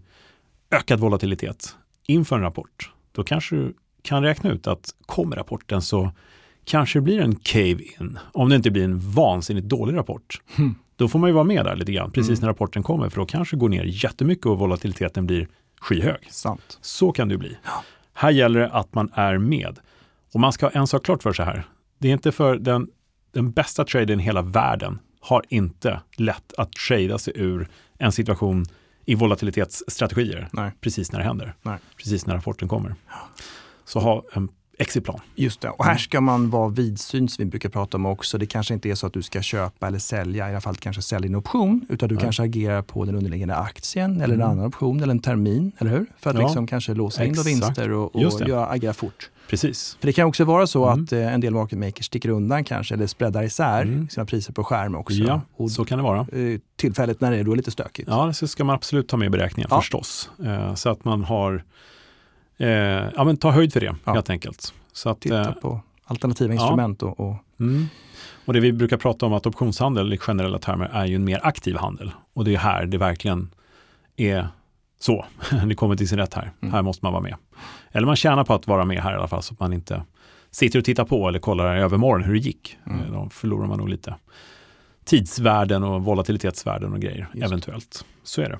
[0.71, 1.75] ökad volatilitet
[2.07, 6.11] inför en rapport, då kanske du kan räkna ut att kommer rapporten så
[6.63, 8.19] kanske det blir en cave-in.
[8.31, 10.41] Om det inte blir en vansinnigt dålig rapport.
[10.57, 10.75] Mm.
[10.95, 12.41] Då får man ju vara med där lite grann, precis mm.
[12.41, 15.47] när rapporten kommer, för då kanske det går ner jättemycket och volatiliteten blir
[15.79, 16.27] skyhög.
[16.29, 16.77] Sant.
[16.81, 17.57] Så kan det bli.
[17.63, 17.83] Ja.
[18.13, 19.79] Här gäller det att man är med.
[20.33, 21.63] Och man ska ha en sak klart för sig här.
[21.97, 22.87] Det är inte för den,
[23.31, 28.65] den bästa traden i hela världen har inte lätt att trada sig ur en situation
[29.05, 30.71] i volatilitetsstrategier Nej.
[30.81, 31.53] precis när det händer.
[31.61, 31.77] Nej.
[31.97, 32.95] Precis när rapporten kommer.
[33.85, 35.19] Så ha en exitplan.
[35.35, 38.37] Just det, och här ska man vara vidsynt som vi brukar prata om också.
[38.37, 41.01] Det kanske inte är så att du ska köpa eller sälja, i alla fall kanske
[41.01, 42.21] sälja en option, utan du ja.
[42.21, 44.41] kanske agerar på den underliggande aktien eller mm.
[44.41, 46.05] en annan option eller en termin, eller hur?
[46.17, 46.41] För att ja.
[46.41, 49.29] liksom kanske låsa in vinster och, och göra, agera fort.
[49.49, 49.97] Precis.
[49.99, 51.03] För det kan också vara så mm.
[51.03, 54.09] att eh, en del market makers sticker undan kanske eller spreadar isär mm.
[54.09, 55.17] sina priser på skärm också.
[55.17, 56.19] Ja, och så kan det vara.
[56.19, 58.07] Eh, tillfället när det är då lite stökigt.
[58.11, 59.81] Ja, det ska man absolut ta med i beräkningen ja.
[59.81, 60.29] förstås.
[60.45, 61.63] Eh, så att man har
[62.57, 62.67] eh,
[63.15, 64.13] ja, men ta höjd för det ja.
[64.13, 64.73] helt enkelt.
[64.93, 67.01] Så att, Titta eh, på alternativa instrument.
[67.01, 67.07] Ja.
[67.07, 67.35] Och, och...
[67.59, 67.85] Mm.
[68.45, 71.39] och det vi brukar prata om att optionshandel i generella termer är ju en mer
[71.43, 72.11] aktiv handel.
[72.33, 73.49] Och det är här det verkligen
[74.15, 74.47] är
[74.99, 75.25] så,
[75.67, 76.73] det kommer till sin rätt här, Mm.
[76.73, 77.35] här måste man vara med.
[77.91, 80.03] Eller man tjänar på att vara med här i alla fall så att man inte
[80.51, 82.77] sitter och tittar på eller kollar i övermorgon hur det gick.
[82.85, 82.99] Mm.
[82.99, 84.15] Eh, Då förlorar man nog lite
[85.05, 87.45] tidsvärden och volatilitetsvärden och grejer, Just.
[87.47, 88.05] eventuellt.
[88.23, 88.59] Så är det.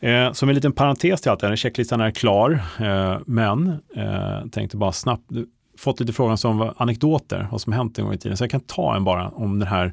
[0.00, 4.46] Eh, som en liten parentes till allt det här, checklistan är klar, eh, men eh,
[4.52, 5.30] tänkte bara snabbt,
[5.78, 8.36] fått lite frågor som anekdoter, vad som hänt en gång i tiden.
[8.36, 9.92] Så jag kan ta en bara om den här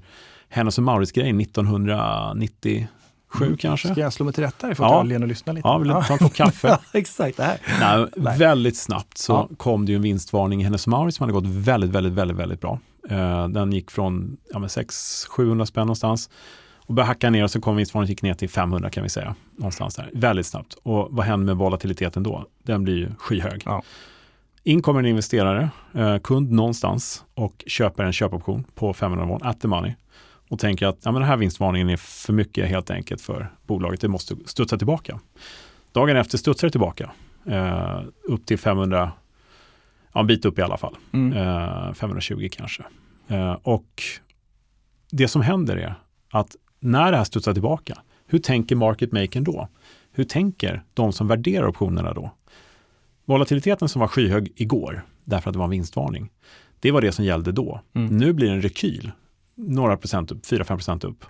[0.49, 2.87] Hennes och Mauritz-grejen 1997
[3.59, 3.87] kanske.
[3.91, 4.75] Ska jag slå mig till rätta i Ja.
[4.75, 5.67] fåtöljen och lyssna lite?
[5.67, 6.67] Ja, vill du ta en kopp kaffe?
[6.93, 7.57] Ja, exakt det här.
[7.79, 8.37] Nej, Nej.
[8.39, 9.49] väldigt snabbt så Ja.
[9.57, 12.61] kom det ju en vinstvarning i Hennes Mauritz som hade gått väldigt, väldigt, väldigt, väldigt
[12.61, 12.79] bra.
[13.09, 16.29] Eh, den gick från ja, 600-700 spänn någonstans
[16.87, 19.35] och började hacka ner och så kom vinstvarningen gick ner till 500 kan vi säga.
[19.55, 20.09] Någonstans där.
[20.13, 20.73] Väldigt snabbt.
[20.83, 22.45] Och vad händer med volatiliteten då?
[22.63, 23.61] Den blir ju skyhög.
[23.65, 23.83] Ja.
[24.63, 29.61] In kommer en investerare, eh, kund någonstans och köper en köpoption på 500 won at
[29.61, 29.93] the money
[30.49, 34.01] och tänker att ja, men den här vinstvarningen är för mycket helt enkelt för bolaget.
[34.01, 35.19] Det måste studsa tillbaka.
[35.91, 37.11] Dagen efter studsar det tillbaka
[37.45, 39.11] eh, upp till 500,
[40.13, 40.95] ja, en bit upp i alla fall.
[41.11, 41.37] Mm.
[41.37, 42.83] Eh, 520 kanske.
[43.27, 44.03] Eh, och
[45.11, 45.95] det som händer är
[46.31, 49.67] att när det här studsar tillbaka, hur tänker market makern då?
[50.11, 52.31] Hur tänker de som värderar optionerna då?
[53.25, 56.29] Volatiliteten som var skyhög igår, därför att det var en vinstvarning,
[56.79, 57.81] det var det som gällde då.
[57.93, 58.17] Mm.
[58.17, 59.11] Nu blir det en rekyl,
[59.55, 61.25] några procent upp, 4-5 procent upp.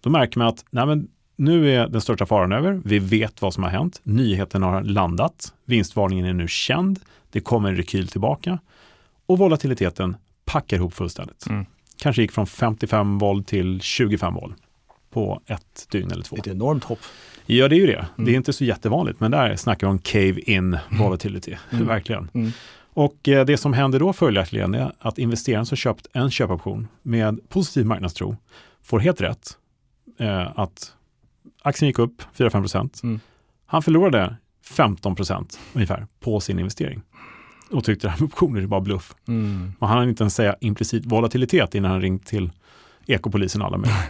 [0.00, 3.54] Då märker man att nej men, nu är den största faran över, vi vet vad
[3.54, 8.58] som har hänt, nyheten har landat, vinstvarningen är nu känd, det kommer en rekyl tillbaka
[9.26, 11.46] och volatiliteten packar ihop fullständigt.
[11.46, 11.66] Mm.
[11.98, 14.56] Kanske gick från 55 volt till 25 volt
[15.14, 16.36] på ett dygn eller två.
[16.36, 16.98] Ett enormt hopp.
[17.46, 18.06] Ja, det är ju det.
[18.16, 18.32] Det Mm.
[18.34, 21.86] är inte så jättevanligt, men där snackar vi om cave-in volatility, Mm.
[21.94, 22.30] verkligen.
[22.34, 22.50] Mm.
[22.96, 27.48] Och eh, det som händer då följaktligen är att investeraren som köpt en köpoption med
[27.48, 28.36] positiv marknadstro
[28.82, 29.56] får helt rätt
[30.18, 30.92] eh, att
[31.62, 33.00] aktien gick upp 4-5 procent.
[33.02, 33.20] Mm.
[33.66, 37.02] Han förlorade 15 procent ungefär på sin investering
[37.70, 39.14] och tyckte det här med optioner är bara bluff.
[39.28, 39.72] Mm.
[39.78, 42.50] Och han hann inte ens säga implicit volatilitet innan han ringt till
[43.06, 43.96] ekopolisen och alla möjliga.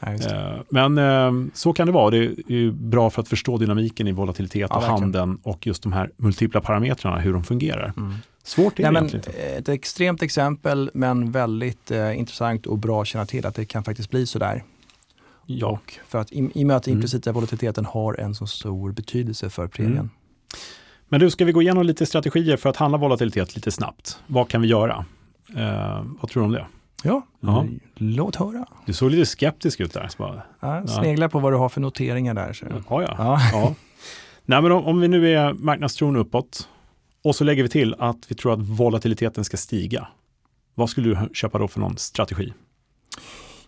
[0.00, 0.12] Ja.
[0.12, 2.10] Eh, Men eh, så kan det vara.
[2.10, 5.00] Det är bra för att förstå dynamiken i volatilitet Ja, och verkligen.
[5.00, 7.92] handeln och just de här multipla parametrarna, hur de fungerar.
[7.96, 8.14] Mm.
[8.42, 9.42] Svårt är Nej, det egentligen inte.
[9.52, 13.64] eh, ett extremt exempel, men väldigt eh, intressant och bra att känna till att det
[13.64, 14.64] kan faktiskt bli sådär.
[15.46, 15.66] Ja.
[15.68, 16.96] Och för att, i, I och med att Mm.
[16.98, 19.92] implicita volatiliteten har en så stor betydelse för premien.
[19.96, 20.10] Mm.
[21.08, 24.18] Men du, ska vi gå igenom lite strategier för att handla volatilitet lite snabbt?
[24.26, 25.04] Vad kan vi göra?
[25.56, 26.66] Eh, vad tror du om det?
[27.04, 27.66] Ja, Ja.
[27.94, 28.66] låt höra.
[28.86, 30.08] Du såg lite skeptisk ut där.
[30.08, 32.52] Så bara, Ja, snegla på vad du har för noteringar där.
[32.52, 32.66] Så.
[32.86, 33.14] Har jag?
[33.18, 33.40] Ja.
[33.52, 33.74] Ja.
[34.44, 36.68] Nej, men om, om vi nu är marknadstron uppåt
[37.24, 40.08] och så lägger vi till att vi tror att volatiliteten ska stiga.
[40.74, 42.52] Vad skulle du köpa då för någon strategi?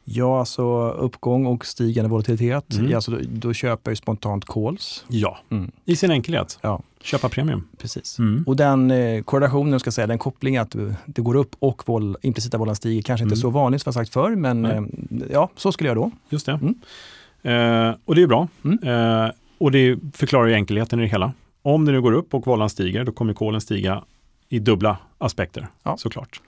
[0.04, 2.74] Ja, alltså uppgång och stigande volatilitet.
[2.74, 2.90] Mm.
[2.90, 5.04] Ja, alltså, då, då köper jag ju spontant calls.
[5.08, 5.72] Ja, Mm.
[5.84, 6.58] i sin enkelhet.
[6.62, 6.82] Ja.
[7.02, 7.68] Köpa premium.
[7.78, 8.18] Precis.
[8.18, 8.44] Mm.
[8.46, 12.58] Och den eh, korrelationen, ska säga, den kopplingen att det går upp och vol, implicita
[12.58, 13.40] volan stiger, kanske inte Mm.
[13.40, 14.72] så vanligt som jag sagt förr, men Nej.
[14.76, 14.82] eh,
[15.32, 16.10] ja, så skulle jag då.
[16.28, 16.52] Just det.
[16.52, 16.74] Mm.
[17.42, 18.48] Eh, och det är bra.
[18.64, 18.78] Mm.
[19.24, 21.32] Eh, och det förklarar ju enkelheten i det hela.
[21.62, 24.04] Om det nu går upp och volan stiger, då kommer kolen stiga
[24.48, 25.96] i dubbla aspekter, Ja.
[25.96, 26.40] såklart.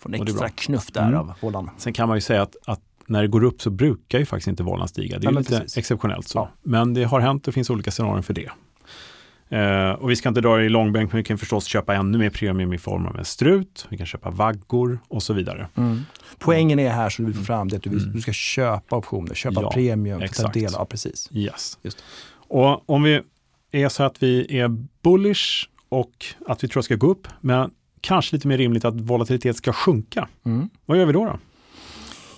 [0.00, 1.18] Får en extra knuff där Mm.
[1.18, 1.70] av volan.
[1.78, 4.48] Sen kan man ju säga att, att när det går upp så brukar ju faktiskt
[4.48, 5.18] inte volan stiga.
[5.18, 5.76] Det är men lite precis.
[5.78, 6.38] exceptionellt så.
[6.38, 6.48] Ja.
[6.62, 8.50] Men det har hänt, det finns olika scenarion för det.
[9.50, 12.18] Eh, och vi ska inte dra det i långbänk, men vi kan förstås köpa ännu
[12.18, 15.68] mer premium i form av en strut, vi kan köpa vaggor och så vidare.
[16.38, 18.12] Poängen är här, så du får fram det, att du, vill- Mm.
[18.14, 20.54] du ska köpa optioner, köpa Ja, premium, för att ta exakt.
[20.54, 20.84] del av.
[20.84, 21.28] Precis.
[21.32, 21.78] Yes.
[21.82, 22.04] Just.
[22.48, 23.20] Och om vi
[23.72, 24.68] är så att vi är
[25.02, 26.12] bullish och
[26.46, 29.56] att vi tror att det ska gå upp, men kanske lite mer rimligt att volatilitet
[29.56, 30.28] ska sjunka.
[30.46, 30.68] Mm.
[30.86, 31.24] Vad gör vi då?
[31.24, 31.38] då?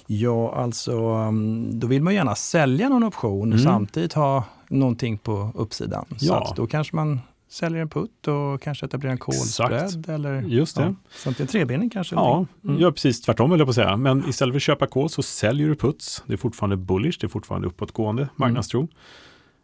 [0.07, 3.73] Ja, alltså um, då vill man gärna sälja någon option och Mm.
[3.73, 6.04] samtidigt ha någonting på uppsidan.
[6.18, 6.42] Så Ja.
[6.50, 9.90] att då kanske man säljer en putt och kanske etablerar en call Exakt.
[9.90, 10.83] spread eller Just det.
[10.83, 12.14] Ja, samt en trebening kanske.
[12.14, 12.78] Ja, Mm.
[12.80, 13.96] gör precis tvärtom höll jag på säga.
[13.96, 16.22] Men istället för att köpa kol så säljer du puts.
[16.26, 18.88] Det är fortfarande bullish, det är fortfarande uppåtgående marknadstro.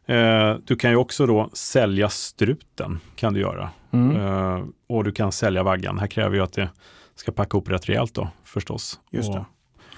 [0.06, 3.70] Eh, du kan ju också då sälja struten, kan du göra.
[3.90, 4.16] Mm.
[4.16, 5.98] Eh, och du kan sälja vaggan.
[5.98, 6.68] Här kräver ju att det
[7.14, 9.00] ska packa upp rätt rejält då, förstås.
[9.10, 9.44] Just och det.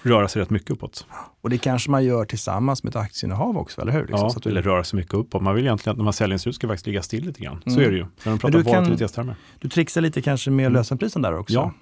[0.02, 1.06] Röra sig rätt mycket uppåt.
[1.40, 4.00] Och det kanske man gör tillsammans med ett aktieinnehav också, eller hur?
[4.00, 5.42] Liksom, ja, så att du, eller röra sig mycket uppåt.
[5.42, 7.60] Man vill egentligen att när man säljer en strut ska faktiskt ligga still lite grann.
[7.64, 7.84] Så Mm.
[7.84, 8.02] är det ju.
[8.24, 9.36] När de pratar du kan- volatilitetstermer.
[9.60, 10.72] du trixar lite kanske med Mm.
[10.72, 11.54] lösenprisen där också.
[11.54, 11.72] Ja.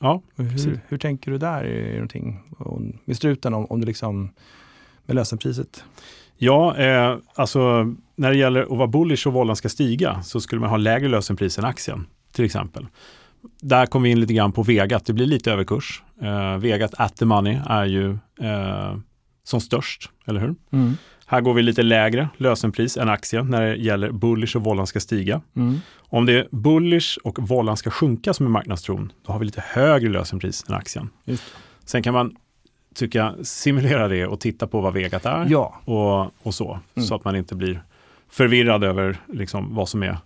[0.00, 1.64] Ja, hur, hur tänker du där?
[1.64, 4.30] Är det någonting om- med struten, om, om du liksom
[5.06, 5.84] med lösenpriset?
[6.36, 10.60] Ja, eh, alltså när det gäller att vara bullish och volan ska stiga så skulle
[10.60, 12.86] man ha lägre lösenpris än aktien till exempel.
[13.60, 16.02] Där kommer vi in lite grann på Vegat, det blir lite överkurs.
[16.22, 18.96] Eh, Vegat at the money är ju eh,
[19.44, 20.54] som störst, eller hur?
[20.70, 20.96] Mm.
[21.26, 25.00] Här går vi lite lägre lösenpris än aktien när det gäller bullish och vållan ska
[25.00, 25.40] stiga.
[25.56, 25.80] Mm.
[25.96, 29.64] Om det är bullish och vållan ska sjunka som är marknadstron, då har vi lite
[29.66, 31.10] högre lösenpris än aktien.
[31.84, 32.36] Sen kan man
[32.94, 35.80] tycka simulera det och titta på vad vegat är ja.
[35.84, 37.06] och, och så, mm.
[37.06, 37.82] så att man inte blir
[38.30, 40.18] förvirrad över liksom vad som är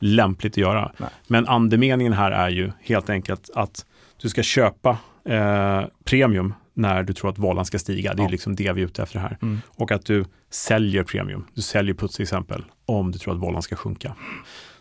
[0.00, 0.92] lämpligt att göra.
[0.96, 1.08] Nej.
[1.26, 3.86] Men andemeningen här är ju helt enkelt att
[4.22, 8.14] du ska köpa eh, premium när du tror att valan ska stiga.
[8.14, 8.30] Det är ja.
[8.30, 9.38] liksom det vi är ute efter här.
[9.42, 9.60] Mm.
[9.68, 11.46] Och att du säljer premium.
[11.54, 14.14] Du säljer puts till exempel om du tror att valan ska sjunka.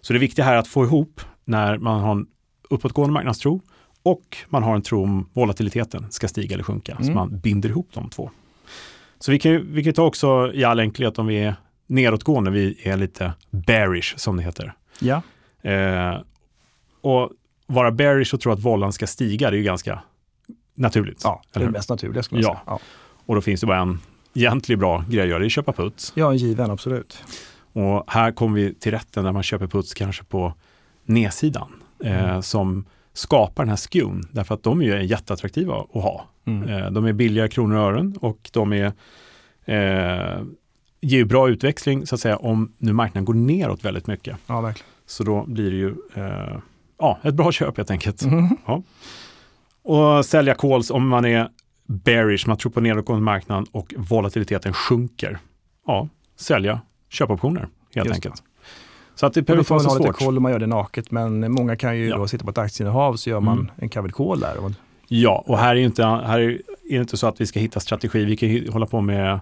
[0.01, 2.27] Så det viktiga här är att få ihop när man har en
[2.69, 3.61] uppåtgående marknadstro
[4.03, 6.91] och man har en tro om volatiliteten ska stiga eller sjunka.
[6.91, 7.03] Mm.
[7.03, 8.31] Så man binder ihop de två.
[9.19, 11.55] Så vi kan, vi kan ta också i all enkelhet om vi är
[11.87, 14.73] nedåtgående, vi är lite bearish som det heter.
[14.99, 15.21] Ja.
[15.71, 16.21] Eh,
[17.01, 17.31] och
[17.67, 19.99] vara bearish och tro att vållan ska stiga, det är ju ganska
[20.75, 21.21] naturligt.
[21.23, 22.53] Ja, det är det mest naturliga skulle jag ja.
[22.53, 22.63] säga.
[22.65, 22.79] Ja.
[23.25, 23.99] Och då finns det bara en
[24.33, 26.13] egentligen bra grej att göra, det är att köpa puts.
[26.15, 27.23] Ja, en given, absolut.
[27.73, 30.53] Och här kommer vi till rätten när man köper puts kanske på
[31.05, 32.41] nedsidan eh, mm.
[32.41, 34.27] som skapar den här skun.
[34.31, 36.25] Därför att de är ju jätteattraktiva att ha.
[36.45, 36.69] Mm.
[36.69, 38.91] Eh, de är billiga kronor och ören och de är
[39.65, 40.41] eh,
[41.05, 44.37] ger ju bra utväxling så att säga om nu marknaden går neråt väldigt mycket.
[44.47, 44.89] Ja, verkligen.
[45.05, 46.57] Så då blir det ju eh,
[46.99, 48.21] ja, ett bra köp helt enkelt.
[48.21, 48.57] Mm.
[48.65, 48.83] Ja.
[49.83, 51.49] Och sälja calls om man är
[51.87, 55.37] bearish, man tror på nedåtgående marknaden och volatiliteten sjunker.
[55.87, 58.35] Ja, sälja köpoptioner helt Just enkelt.
[58.35, 58.41] Det.
[59.15, 60.07] Så att det behöver inte vara så svårt.
[60.07, 62.17] lite koll om man gör det naket, men många kan ju ja.
[62.17, 63.71] då sitta på ett aktieinnehav så gör man mm.
[63.75, 64.55] en covered call där.
[65.07, 68.25] Ja, och här är, inte, här är det inte så att vi ska hitta strategi.
[68.25, 69.39] Vi kan hålla på med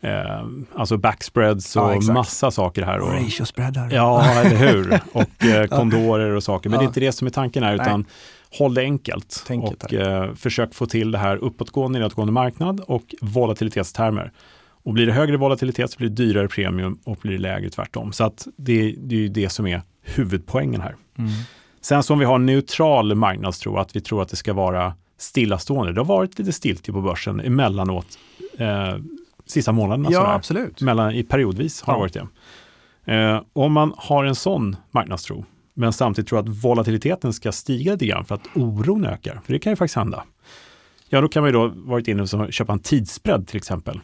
[0.00, 2.98] Eh, alltså backspreads och ja, massa saker här.
[2.98, 3.88] Och, ratio spreadar.
[3.92, 5.00] Ja, eller hur.
[5.12, 6.70] Och eh, kondorer och saker.
[6.70, 6.80] Men ja.
[6.80, 8.04] det är inte det som är tanken här, utan
[8.58, 9.44] håll det enkelt.
[9.46, 14.32] Tänket och eh, försök få till det här uppåtgående, nedåtgående marknad och volatilitetstermer.
[14.82, 18.12] Och blir det högre volatilitet så blir det dyrare premium och blir det lägre tvärtom.
[18.12, 20.96] Så att det, det är ju det som är huvudpoängen här.
[21.18, 21.30] Mm.
[21.80, 25.92] Sen som vi har neutral marknadstro, att vi tror att det ska vara stillastående.
[25.92, 28.18] Det har varit lite stiltje på börsen emellanåt.
[28.58, 28.96] Eh,
[29.50, 30.08] sista månaderna.
[30.12, 30.34] Ja, sådär.
[30.34, 30.80] absolut.
[30.80, 31.96] Mellan, I periodvis har ja.
[31.96, 32.30] det varit
[33.04, 33.14] det.
[33.14, 35.44] Eh, om man har en sån marknadstro,
[35.74, 39.58] men samtidigt tror att volatiliteten ska stiga lite grann för att oron ökar, för det
[39.58, 40.24] kan ju faktiskt hända.
[41.08, 44.00] Ja, då kan man ju då varit inne och köpa en tidsbredd till exempel.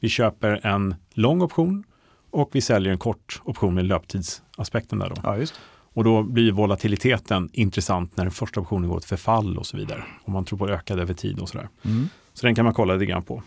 [0.00, 1.84] Vi köper en lång option
[2.30, 5.16] och vi säljer en kort option med löptidsaspekten där då.
[5.22, 5.54] Ja, just.
[5.94, 10.04] Och då blir volatiliteten intressant när den första optionen går till förfall och så vidare.
[10.24, 11.68] Om man tror på ökad över tid och sådär.
[11.84, 12.08] Mm.
[12.34, 13.42] Så den kan man kolla lite grann på.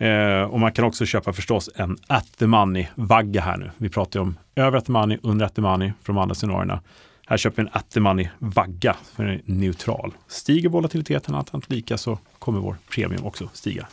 [0.00, 3.70] Eh, och man kan också köpa förstås en at the money-vagga här nu.
[3.76, 6.34] Vi pratar ju om över at the money, under at the money från de andra
[6.34, 6.80] scenarierna.
[7.26, 10.12] Här köper vi en at the money-vagga för den är neutral.
[10.28, 13.86] Stiger volatiliteten allt lika så kommer vår premium också stiga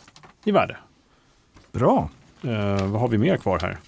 [0.44, 0.76] i värde.
[1.72, 2.10] Bra.
[2.42, 3.78] Eh, vad har vi mer kvar här?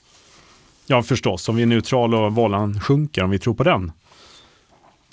[0.86, 3.92] Ja, förstås, om vi är neutral och vållan sjunker, om vi tror på den,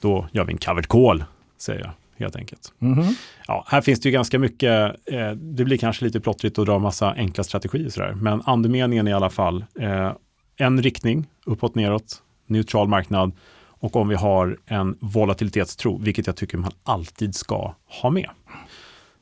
[0.02, 1.24] då gör vi en covered call,
[1.58, 2.74] säger jag helt enkelt.
[2.80, 3.14] Mm -hmm.
[3.48, 6.80] Ja, här finns det ju ganska mycket, eh, det blir kanske lite plottrigt att dra
[6.80, 10.12] massa enkla strategier sådär, men andemeningen är i alla fall eh,
[10.58, 13.32] en riktning, uppåt, neråt, neutral marknad
[13.80, 18.30] och om vi har en volatilitetstro, vilket jag tycker man alltid ska ha med.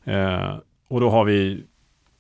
[0.04, 1.64] Eh, och då har vi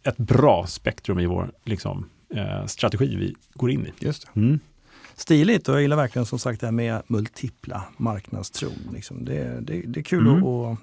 [0.03, 4.05] ett bra spektrum i vår liksom, eh, strategi vi går in i.
[4.05, 4.39] Just det.
[4.39, 4.59] Mm
[5.15, 8.89] stiligt och jag gillar verkligen som sagt det här med multipla marknadstron.
[8.93, 9.25] Liksom.
[9.25, 10.43] Det, det, det är kul mm.
[10.43, 10.79] att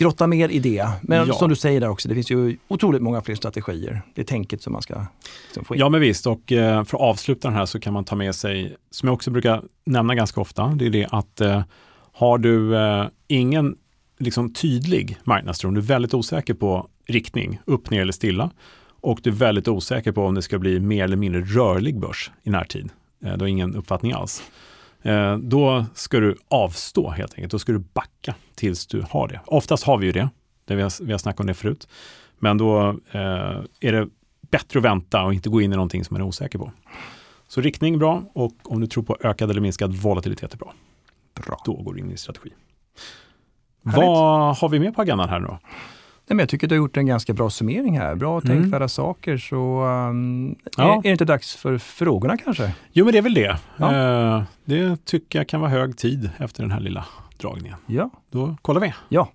[0.00, 0.88] grotta mer i det.
[1.02, 1.34] Men ja.
[1.34, 4.02] som du säger där också, det finns ju otroligt många fler strategier.
[4.14, 5.06] Det är tänket som man ska
[5.46, 5.80] liksom få in.
[5.80, 8.34] Ja men visst, och eh, för att avsluta den här så kan man ta med
[8.34, 11.62] sig, som jag också brukar nämna ganska ofta, det är det att eh,
[12.12, 13.76] har du eh, ingen
[14.18, 18.50] liksom, tydlig marknadstro, du är väldigt osäker på riktning, upp, ner eller stilla,
[19.00, 22.30] och du är väldigt osäker på om det ska bli mer eller mindre rörlig börs
[22.42, 24.42] i närtid, du har ingen uppfattning alls.
[25.02, 27.50] Eh, då ska du avstå helt enkelt.
[27.50, 29.40] Då ska du backa tills du har det.
[29.46, 30.28] Oftast har vi ju det.
[30.64, 31.88] det vi, har, vi har snackat om det förut.
[32.38, 34.08] Men då eh, är det
[34.50, 36.72] bättre att vänta och inte gå in i någonting som man är osäker på.
[37.48, 40.74] Så riktning bra och om du tror på ökad eller minskad volatilitet är bra.
[41.34, 41.62] Bra.
[41.64, 42.50] Då går du in i strategi.
[43.84, 43.96] Härligt.
[43.96, 45.58] Vad har vi med på agendan här nu då?
[46.34, 48.14] Men jag tycker du har gjort en ganska bra summering här.
[48.14, 48.88] Bra och tänkvärda mm.
[48.88, 49.38] saker.
[49.38, 50.92] Så um, ja.
[50.92, 52.72] är, är, det inte dags för frågorna kanske?
[52.92, 53.56] Jo, men det är väl det.
[53.76, 54.36] Ja.
[54.36, 57.04] Uh, det tycker jag kan vara hög tid efter den här lilla
[57.40, 57.76] dragningen.
[57.86, 58.10] Ja.
[58.30, 58.94] Då kollar vi.
[59.08, 59.32] Ja.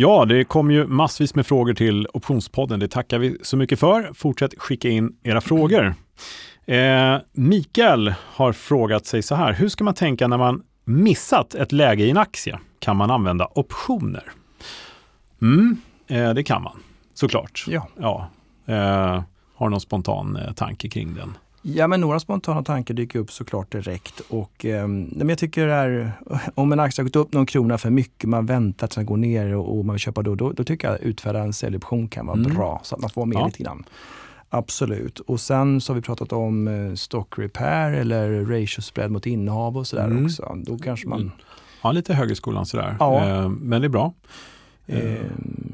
[0.00, 2.80] Ja, det kom ju massvis med frågor till Optionspodden.
[2.80, 4.10] Det tackar vi så mycket för.
[4.14, 5.94] Fortsätt skicka in era frågor.
[6.66, 9.52] Eh, Mikael har frågat sig så här.
[9.52, 12.58] Hur ska man tänka när man missat ett läge i en aktie?
[12.78, 14.24] Kan man använda optioner.
[15.42, 15.76] Mm.
[16.06, 16.76] eh, det kan man
[17.14, 17.64] såklart.
[17.68, 17.88] Ja.
[18.00, 18.28] Ja.
[18.66, 19.22] Eh,
[19.54, 21.38] har någon spontan eh, tanke kring den?
[21.62, 24.20] Ja, men några spontana tankar dyker upp såklart direkt.
[24.28, 26.12] Och, eh, men jag tycker det är,
[26.54, 29.16] om en aktie har gått upp någon krona för mycket, man väntar tills den går
[29.16, 32.08] ner och, och man vill köpa då, då, då tycker jag att utfärda en säljoption
[32.08, 32.54] kan vara Mm.
[32.54, 33.46] bra så att man får med Ja.
[33.46, 33.84] lite grann.
[34.50, 35.20] Absolut.
[35.20, 39.76] Och sen så har vi pratat om eh, stock repair eller ratio spread mot innehav
[39.76, 40.24] och sådär Mm.
[40.24, 40.56] också.
[40.66, 41.32] Då kanske man...
[41.78, 41.88] Mm.
[41.88, 42.96] Ja, lite högerskolan sådär.
[43.00, 43.24] Ja.
[43.28, 44.14] Eh, men det är bra.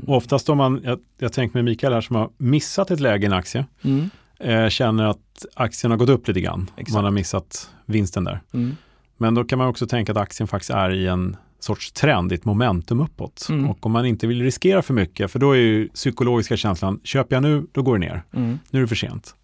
[0.06, 3.22] Och oftast om man, jag, jag tänker med Mikael här som har missat ett läge
[3.22, 6.70] i en aktie, mm, eh, känner att aktien har gått upp lite grann.
[6.76, 6.94] Exakt.
[6.94, 8.40] Man har missat vinsten där.
[8.54, 8.76] mm,
[9.16, 12.44] Men då kan man också tänka att aktien faktiskt är i en sorts trend, ett
[12.44, 13.46] momentum uppåt.
[13.50, 13.70] Mm.
[13.70, 17.36] Och om man inte vill riskera för mycket, för då är ju psykologiska känslan, köper
[17.36, 18.22] jag nu, då går det ner.
[18.34, 19.34] mm, Nu är det för sent.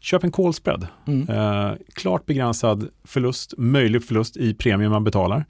[0.00, 0.86] Köp en call spread.
[1.06, 1.28] mm.
[1.28, 5.44] Eh, klart begränsad förlust, möjlig förlust i premien man betalar.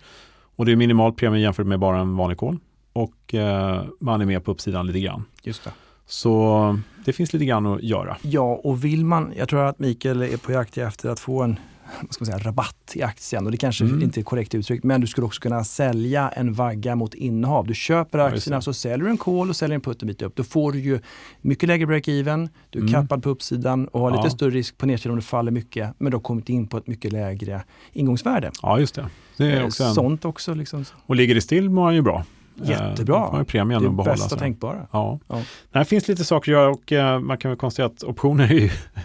[0.59, 2.59] Och det är minimal premie jämfört med bara en vanlig call.
[2.93, 5.25] Och eh, man är med på uppsidan lite grann.
[5.43, 5.71] Just det.
[6.07, 8.17] Så det finns lite grann att göra.
[8.23, 11.57] Ja, och vill man, jag tror att Mikael är på jakt efter att få en
[12.03, 14.03] vad ska man säga, rabatt i aktien och det kanske Mm.
[14.03, 17.67] inte är korrekt uttryckt, men du skulle också kunna sälja en vagga mot innehav.
[17.67, 20.23] Du köper Ja, aktierna så säljer du en call och säljer en putt en bit
[20.23, 20.37] upp.
[20.37, 21.01] Då får du ju
[21.41, 22.93] mycket lägre break-even, du är Mm.
[22.95, 24.17] kappad på uppsidan och har Ja.
[24.17, 26.77] lite större risk på nedsidan om det faller mycket, men du har kommit in på
[26.79, 27.63] ett mycket lägre
[27.93, 28.51] ingångsvärde.
[28.63, 29.07] Ja, just det.
[29.37, 30.55] det är Eh, också en, Sånt också.
[30.55, 30.85] Liksom.
[31.07, 32.25] och ligger det still mår man ju bra.
[32.63, 33.33] Eh, Jättebra.
[33.33, 34.13] man premien Det att behålla.
[34.13, 34.37] bästa så.
[34.37, 34.87] tänkbara.
[34.93, 35.19] Ja.
[35.29, 35.43] Ja.
[35.73, 38.53] Det finns lite saker att göra och eh, man kan väl konstatera att optioner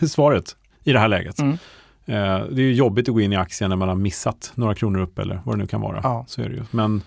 [0.02, 1.40] är svaret i det här läget.
[1.40, 1.58] Mm.
[2.06, 4.76] Eh, det är ju jobbigt att gå in i aktien när man har missat några
[4.76, 6.00] kronor upp eller vad det nu kan vara.
[6.04, 6.26] Ja.
[6.28, 6.64] Så är det ju.
[6.72, 7.02] Men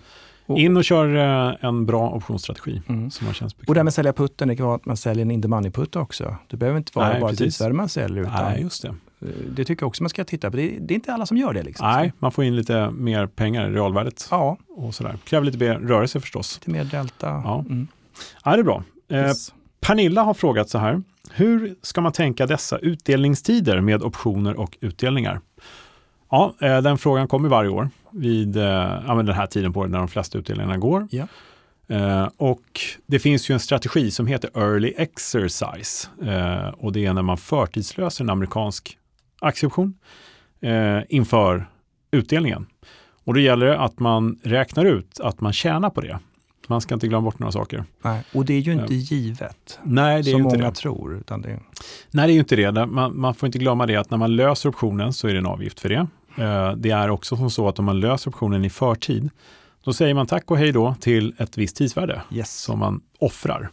[0.45, 1.15] Och- in och kör
[1.49, 3.11] eh, en bra optionsstrategi Mm.
[3.11, 4.97] som man känns Och det här med att sälja putten, det kan vara att man
[4.97, 6.35] säljer en in the money-putt också.
[6.47, 8.87] Det behöver inte vara Nej, bara tidsvärde man säljer, utan Nej, just det.
[8.87, 10.57] eh, det tycker jag också man ska titta på.
[10.57, 11.63] Det är, det är inte alla som gör det.
[11.63, 11.87] Liksom.
[11.87, 15.17] Nej, man får in lite mer pengar i realvärdet Ja, och sådär.
[15.25, 16.55] Kräver lite mer rörelse förstås.
[16.59, 17.27] lite mer delta.
[17.27, 17.59] Ja.
[17.69, 17.87] Mm.
[18.45, 18.83] Ja, det är bra.
[19.09, 19.53] Yes.
[19.87, 21.01] Pernilla har frågat så här.
[21.31, 25.41] Hur ska man tänka dessa utdelningstider med optioner och utdelningar?
[26.29, 28.63] Ja, eh, den frågan kommer varje år vid eh,
[29.07, 31.07] ja, den här tiden på året när de flesta utdelningarna går.
[31.11, 31.27] Ja.
[31.87, 37.13] Eh, och det finns ju en strategi som heter early exercise eh, och det är
[37.13, 38.97] när man förtidslöser en amerikansk
[39.39, 39.93] aktieoption
[40.61, 41.69] eh, inför
[42.11, 42.65] utdelningen.
[43.23, 46.19] Och då gäller det att man räknar ut att man tjänar på det.
[46.67, 47.83] Man ska inte glömma bort några saker.
[48.01, 48.23] Nej.
[48.33, 50.75] Och det är ju inte givet, Nej, det är som inte många det.
[50.75, 51.17] tror.
[51.17, 51.59] Utan det,
[52.11, 52.85] Nej, det är ju inte det.
[52.85, 55.45] Man, man får inte glömma det att när man löser optionen så är det en
[55.45, 56.07] avgift för det.
[56.43, 59.29] Eh, Det är också som så att om man löser optionen i förtid,
[59.83, 62.59] då säger man tack och hej då till ett visst tidsvärde yes.
[62.61, 63.69] som man offrar.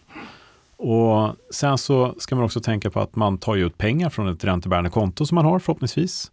[0.76, 4.44] Och sen så ska man också tänka på att man tar ut pengar från ett
[4.44, 6.30] räntebärande konto som man har förhoppningsvis.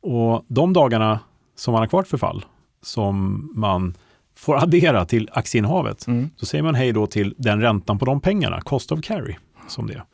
[0.00, 1.20] Och de dagarna
[1.56, 2.44] som man har kvar för fall,
[2.82, 3.94] som man
[4.42, 6.30] får addera till aktieinnehavet, Mm.
[6.36, 9.36] så säger man hej då till den räntan på de pengarna, cost of carry,
[9.68, 10.04] som det är.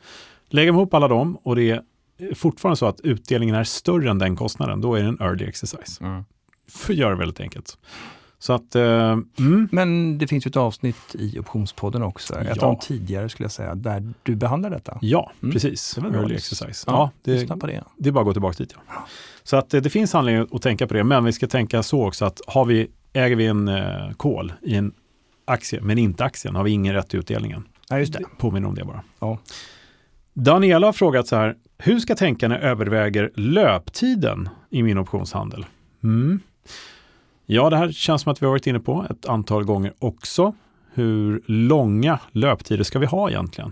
[0.49, 1.81] Lägger man ihop alla dem och det är
[2.35, 6.03] fortfarande så att utdelningen är större än den kostnaden, då är det en early exercise.
[6.03, 6.23] Mm.
[6.69, 7.77] För att göra det väldigt enkelt.
[8.41, 12.67] Så att, eh, mm, Men det finns ju ett avsnitt i optionspodden också, ett Ja.
[12.67, 14.97] av de tidigare skulle jag säga, där du behandlar detta.
[15.01, 15.53] ja, Mm.
[15.53, 15.95] precis.
[16.01, 16.17] Det.
[16.17, 16.83] Early exercise.
[16.87, 17.83] Ja, Ja, det, det.
[17.97, 18.75] det är bara att gå tillbaka dit.
[18.87, 19.05] Ja.
[19.43, 22.07] Så att eh, det finns anledning att tänka på det, men vi ska tänka så
[22.07, 24.91] också att har vi, äger vi en eh, call i en
[25.45, 27.63] aktie, men inte aktien, har vi ingen rätt till utdelningen.
[27.89, 28.23] Ja, just det.
[28.37, 29.03] Påminner om det bara.
[29.19, 29.37] Ja.
[30.33, 35.65] Daniela har frågat så här, hur ska tänka när jag överväger löptiden i min optionshandel?
[36.03, 36.39] Mm.
[37.45, 40.53] Ja, det här känns som att vi har varit inne på ett antal gånger också.
[40.93, 43.71] Hur långa löptider ska vi ha egentligen?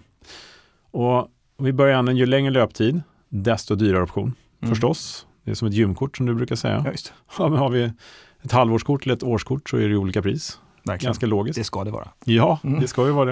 [0.91, 1.17] Och
[1.57, 4.75] om vi börjar änden, ju längre löptid, desto dyrare option Mm.
[4.75, 5.27] förstås.
[5.43, 6.83] Det är som ett gymkort som du brukar säga.
[6.85, 6.91] Ja.
[7.39, 7.91] Ja, men har vi
[8.43, 10.59] ett halvårskort eller ett årskort så är det olika pris.
[10.83, 11.09] Verkligen.
[11.09, 11.57] Ganska logiskt.
[11.59, 12.07] Det ska det vara.
[12.25, 12.79] Ja, Mm.
[12.79, 13.25] det ska ju vara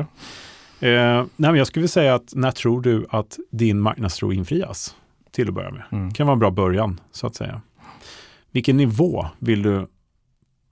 [0.79, 0.89] det.
[0.89, 4.95] Eh, nej, jag skulle säga att när tror du att din marknadstro infrias?
[5.31, 5.83] Till att börja med.
[5.91, 6.09] Mm.
[6.09, 7.61] Det kan vara en bra början, så att säga.
[8.51, 9.87] Vilken nivå vill du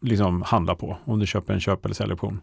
[0.02, 2.42] liksom handla på om du köper en köp eller säljoption?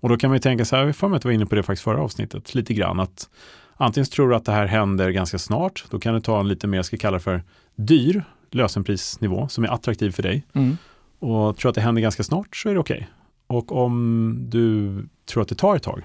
[0.00, 1.62] Och då kan man ju tänka så här, vi får att var inne på det
[1.62, 3.28] faktiskt förra avsnittet, lite grann att
[3.76, 6.66] antingen tror du att det här händer ganska snart, då kan du ta en lite
[6.66, 7.42] mer, jag ska kalla det för
[7.76, 10.76] dyr lösenprisnivå som är attraktiv för dig Mm.
[11.18, 13.08] Och tror att det händer ganska snart så är det okej.
[13.46, 14.94] Och om du
[15.26, 16.02] tror att det tar ett tag,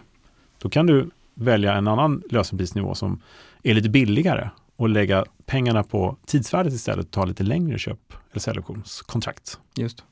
[0.61, 3.21] då kan du välja en annan lösenprisnivå som
[3.63, 8.39] är lite billigare och lägga pengarna på tidsvärdet istället och ta lite längre köp eller
[8.39, 9.59] säljoptionskontrakt.
[9.75, 10.03] Just.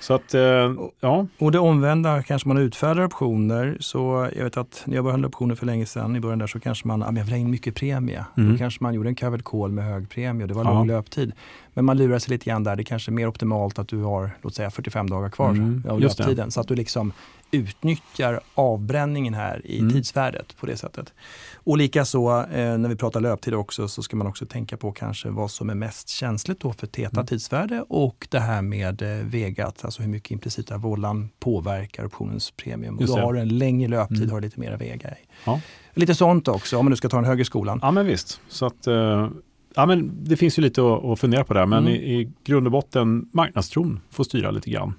[0.00, 3.76] Så att, eh, ja, Och det omvända, kanske man utfärdar optioner.
[3.80, 6.46] Så jag vet att när jag började handla optioner för länge sedan, i början där
[6.46, 8.24] så kanske man, ja, men jag vill ha in mycket premie.
[8.36, 8.52] Mm.
[8.52, 10.70] Då kanske man gjorde en covered call med hög premie och det var Ja.
[10.72, 11.32] lång löptid.
[11.74, 14.30] Men man lurar sig lite grann där, det kanske är mer optimalt att du har,
[14.42, 16.50] låt säga 45 dagar kvar Mm, av löptiden.
[16.50, 17.12] Så att du liksom
[17.50, 19.92] utnyttjar avbränningen här i mm.
[19.92, 21.12] tidsvärdet på det sättet.
[21.54, 25.28] Och likaså eh, när vi pratar löptid också så ska man också tänka på kanske
[25.28, 27.26] vad som är mest känsligt då för täta mm.
[27.26, 32.96] tidsvärde och det här med eh, vegat, alltså hur mycket implicita vållan påverkar optionens premium.
[33.00, 34.30] Just du har en längre löptid mm.
[34.30, 35.26] har du lite mera vega i.
[35.44, 35.60] Ja.
[35.94, 37.78] Lite sånt också om man nu ska ta den högre skolan.
[37.82, 38.40] Ja men visst.
[38.48, 39.28] Så att, eh,
[39.74, 41.94] ja, men det finns ju lite att, att fundera på där men mm.
[41.94, 44.94] i, i grund och botten marknadstron får styra lite grann.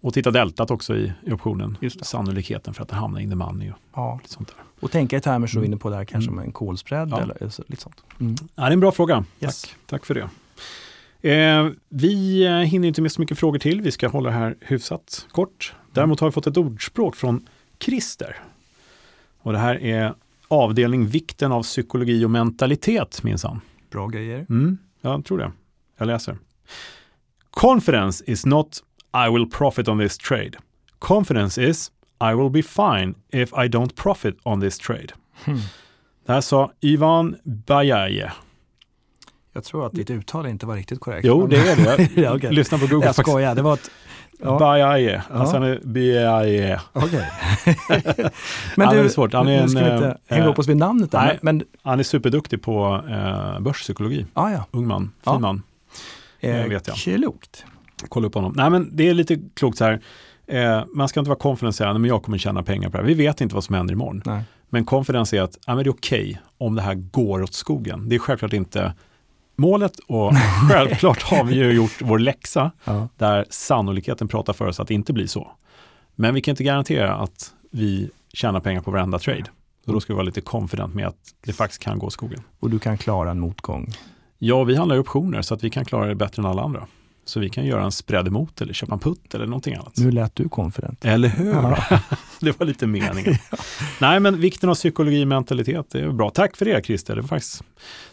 [0.00, 1.76] Och titta deltat också i, i optionen.
[2.02, 4.18] Sannolikheten för att det hamnar in the money och ja.
[4.22, 4.56] lite sånt där.
[4.80, 6.36] Och tänka i termer som du är inne på där, kanske mm.
[6.36, 7.20] med en kolspread ja.
[7.20, 8.02] eller så, lite sånt.
[8.20, 8.34] Mm.
[8.54, 9.24] Ja, det är en bra fråga.
[9.40, 9.62] Yes.
[9.62, 10.28] Tack, tack för det.
[11.20, 13.80] Eh, vi eh, hinner inte med så mycket frågor till.
[13.80, 15.74] Vi ska hålla det här hyfsat kort.
[15.92, 17.46] Däremot har vi fått ett ordspråk från
[17.80, 18.36] Christer.
[19.38, 20.14] Och det här är
[20.48, 23.60] avdelning vikten av psykologi och mentalitet minsann.
[23.90, 24.46] Bra grejer.
[24.50, 25.52] Mm, jag tror det.
[25.96, 26.38] Jag läser.
[27.50, 28.82] Confidence is not
[29.26, 30.50] I will profit on this trade.
[30.98, 35.08] Confidence is I will be fine if I don't profit on this trade.
[35.44, 35.58] Hmm.
[36.26, 38.32] Det här sa Ivan Bajaje.
[39.58, 41.24] Jag tror att ditt uttal inte var riktigt korrekt.
[41.24, 42.08] Jo, det är det.
[42.22, 42.50] ja, okay.
[42.50, 43.06] Lyssna på Google.
[43.06, 43.90] Jag skojar, det var ett...
[44.42, 44.58] Ja.
[44.58, 46.80] Bajaje, alltså han är B-A-J-E.
[46.92, 47.30] Okej.
[48.76, 49.32] men han du, är svårt.
[49.32, 51.24] Han är en, ska inte äh, hänga upp oss vid namnet där.
[51.24, 54.26] Nej, men, han är superduktig på äh, börspsykologi.
[54.34, 54.64] Ah, ja.
[54.70, 55.38] Ung man, fin ja.
[55.38, 55.62] man.
[56.40, 56.96] Eh, vet jag.
[56.96, 57.64] Klokt.
[58.08, 58.52] Kolla upp honom.
[58.56, 60.00] Nej men det är lite klokt så här.
[60.46, 63.08] Eh, man ska inte vara konfidenserande, men jag kommer tjäna pengar på det här.
[63.08, 64.22] Vi vet inte vad som händer imorgon.
[64.24, 64.42] Nej.
[64.70, 67.54] Men confidence är att ja, men det är okej okay om det här går åt
[67.54, 68.08] skogen.
[68.08, 68.92] Det är självklart inte
[69.58, 70.32] målet och
[70.70, 73.08] självklart har vi ju gjort vår läxa ja.
[73.16, 75.50] där sannolikheten pratar för oss att det inte blir så.
[76.14, 79.44] Men vi kan inte garantera att vi tjänar pengar på varenda trade.
[79.84, 82.42] Så då ska vi vara lite confident med att det faktiskt kan gå skogen.
[82.60, 83.92] Och du kan klara en motgång?
[84.38, 86.86] Ja, vi handlar optioner så att vi kan klara det bättre än alla andra.
[87.28, 89.96] Så vi kan göra en spread emot eller köpa en putt eller någonting annat.
[89.96, 91.04] Nu lät du confident.
[91.04, 91.52] Eller hur?
[91.52, 91.78] Ja.
[92.40, 93.34] det var lite meningen.
[93.50, 93.58] ja.
[94.00, 96.30] Nej, men vikten av psykologi och mentalitet, det är bra.
[96.30, 97.16] Tack för det Christer.
[97.16, 97.62] Det, faktiskt,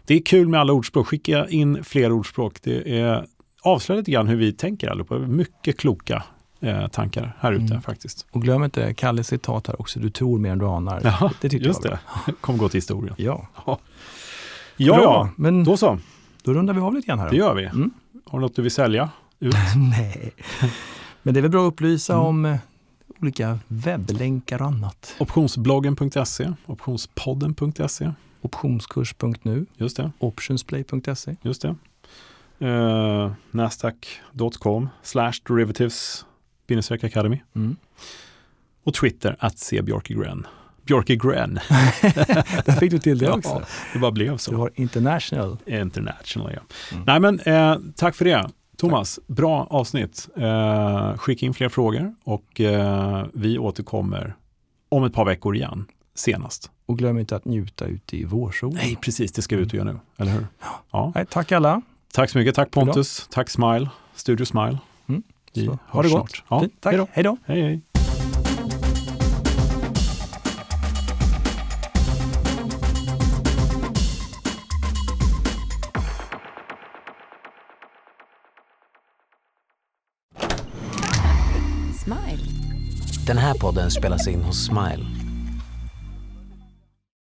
[0.05, 1.07] det är kul med alla ordspråk.
[1.07, 2.61] Skicka in fler ordspråk.
[2.63, 3.25] Det är
[3.61, 5.17] avslöjar lite grann hur vi tänker allihopa.
[5.17, 6.23] Mycket kloka
[6.59, 7.81] eh, tankar här ute mm.
[7.81, 8.27] faktiskt.
[8.31, 11.01] Och glöm inte Kalles citat här också, du tror mer än du anar.
[11.03, 12.31] Ja, det tycker just jag det.
[12.41, 13.15] kommer gå till historien.
[13.17, 13.47] Ja.
[13.65, 13.79] Ja,
[14.77, 15.99] ja, men då så.
[16.43, 17.29] Då rundar vi av lite grann här.
[17.29, 17.63] Det gör vi.
[17.65, 17.91] Mm.
[18.25, 19.09] Har du något du vill sälja?
[19.39, 19.55] Ut?
[19.75, 20.33] Nej,
[21.23, 22.25] men det är väl bra att upplysa mm.
[22.25, 22.57] om eh,
[23.21, 25.15] olika webblänkar och annat.
[25.19, 28.11] Optionsbloggen.se, optionspodden.se.
[28.41, 29.65] Optionskurs.nu.
[29.77, 30.11] Just det.
[30.19, 31.35] Optionsplay.se.
[31.41, 31.75] Just det.
[32.61, 36.25] Uh, Nasdaq.com slash derivatives
[36.89, 37.41] academy.
[37.55, 37.75] Mm.
[38.83, 40.47] Och Twitter att se Björkegren.
[40.85, 41.53] Björkegren.
[42.65, 43.49] Där fick du till det också.
[43.49, 43.61] Ja,
[43.93, 44.51] det bara blev så.
[44.51, 45.57] Du har international.
[45.65, 46.61] International, ja.
[46.91, 47.03] Mm.
[47.07, 48.49] Nej men eh, tack för det.
[48.77, 49.35] Thomas, tack.
[49.35, 50.29] bra avsnitt.
[50.37, 54.35] Eh, skicka in fler frågor och eh, vi återkommer
[54.89, 56.71] om ett par veckor igen, senast.
[56.85, 58.75] Och glöm inte att njuta ute i vårsolen.
[58.75, 60.47] Nej, precis, det ska vi ut och göra nu, eller hur?
[60.91, 61.11] Ja.
[61.15, 61.81] Nej, tack alla.
[62.13, 64.77] Tack så mycket, tack Pontus, tack Smile, Studio Smile.
[65.07, 65.23] Mm.
[65.53, 66.43] Vi ha det gott.
[66.49, 66.63] Ja.
[66.79, 67.37] Tack, hej då.
[67.45, 67.94] Hej, hej.
[83.27, 85.24] Den här podden spelas in hos Smile.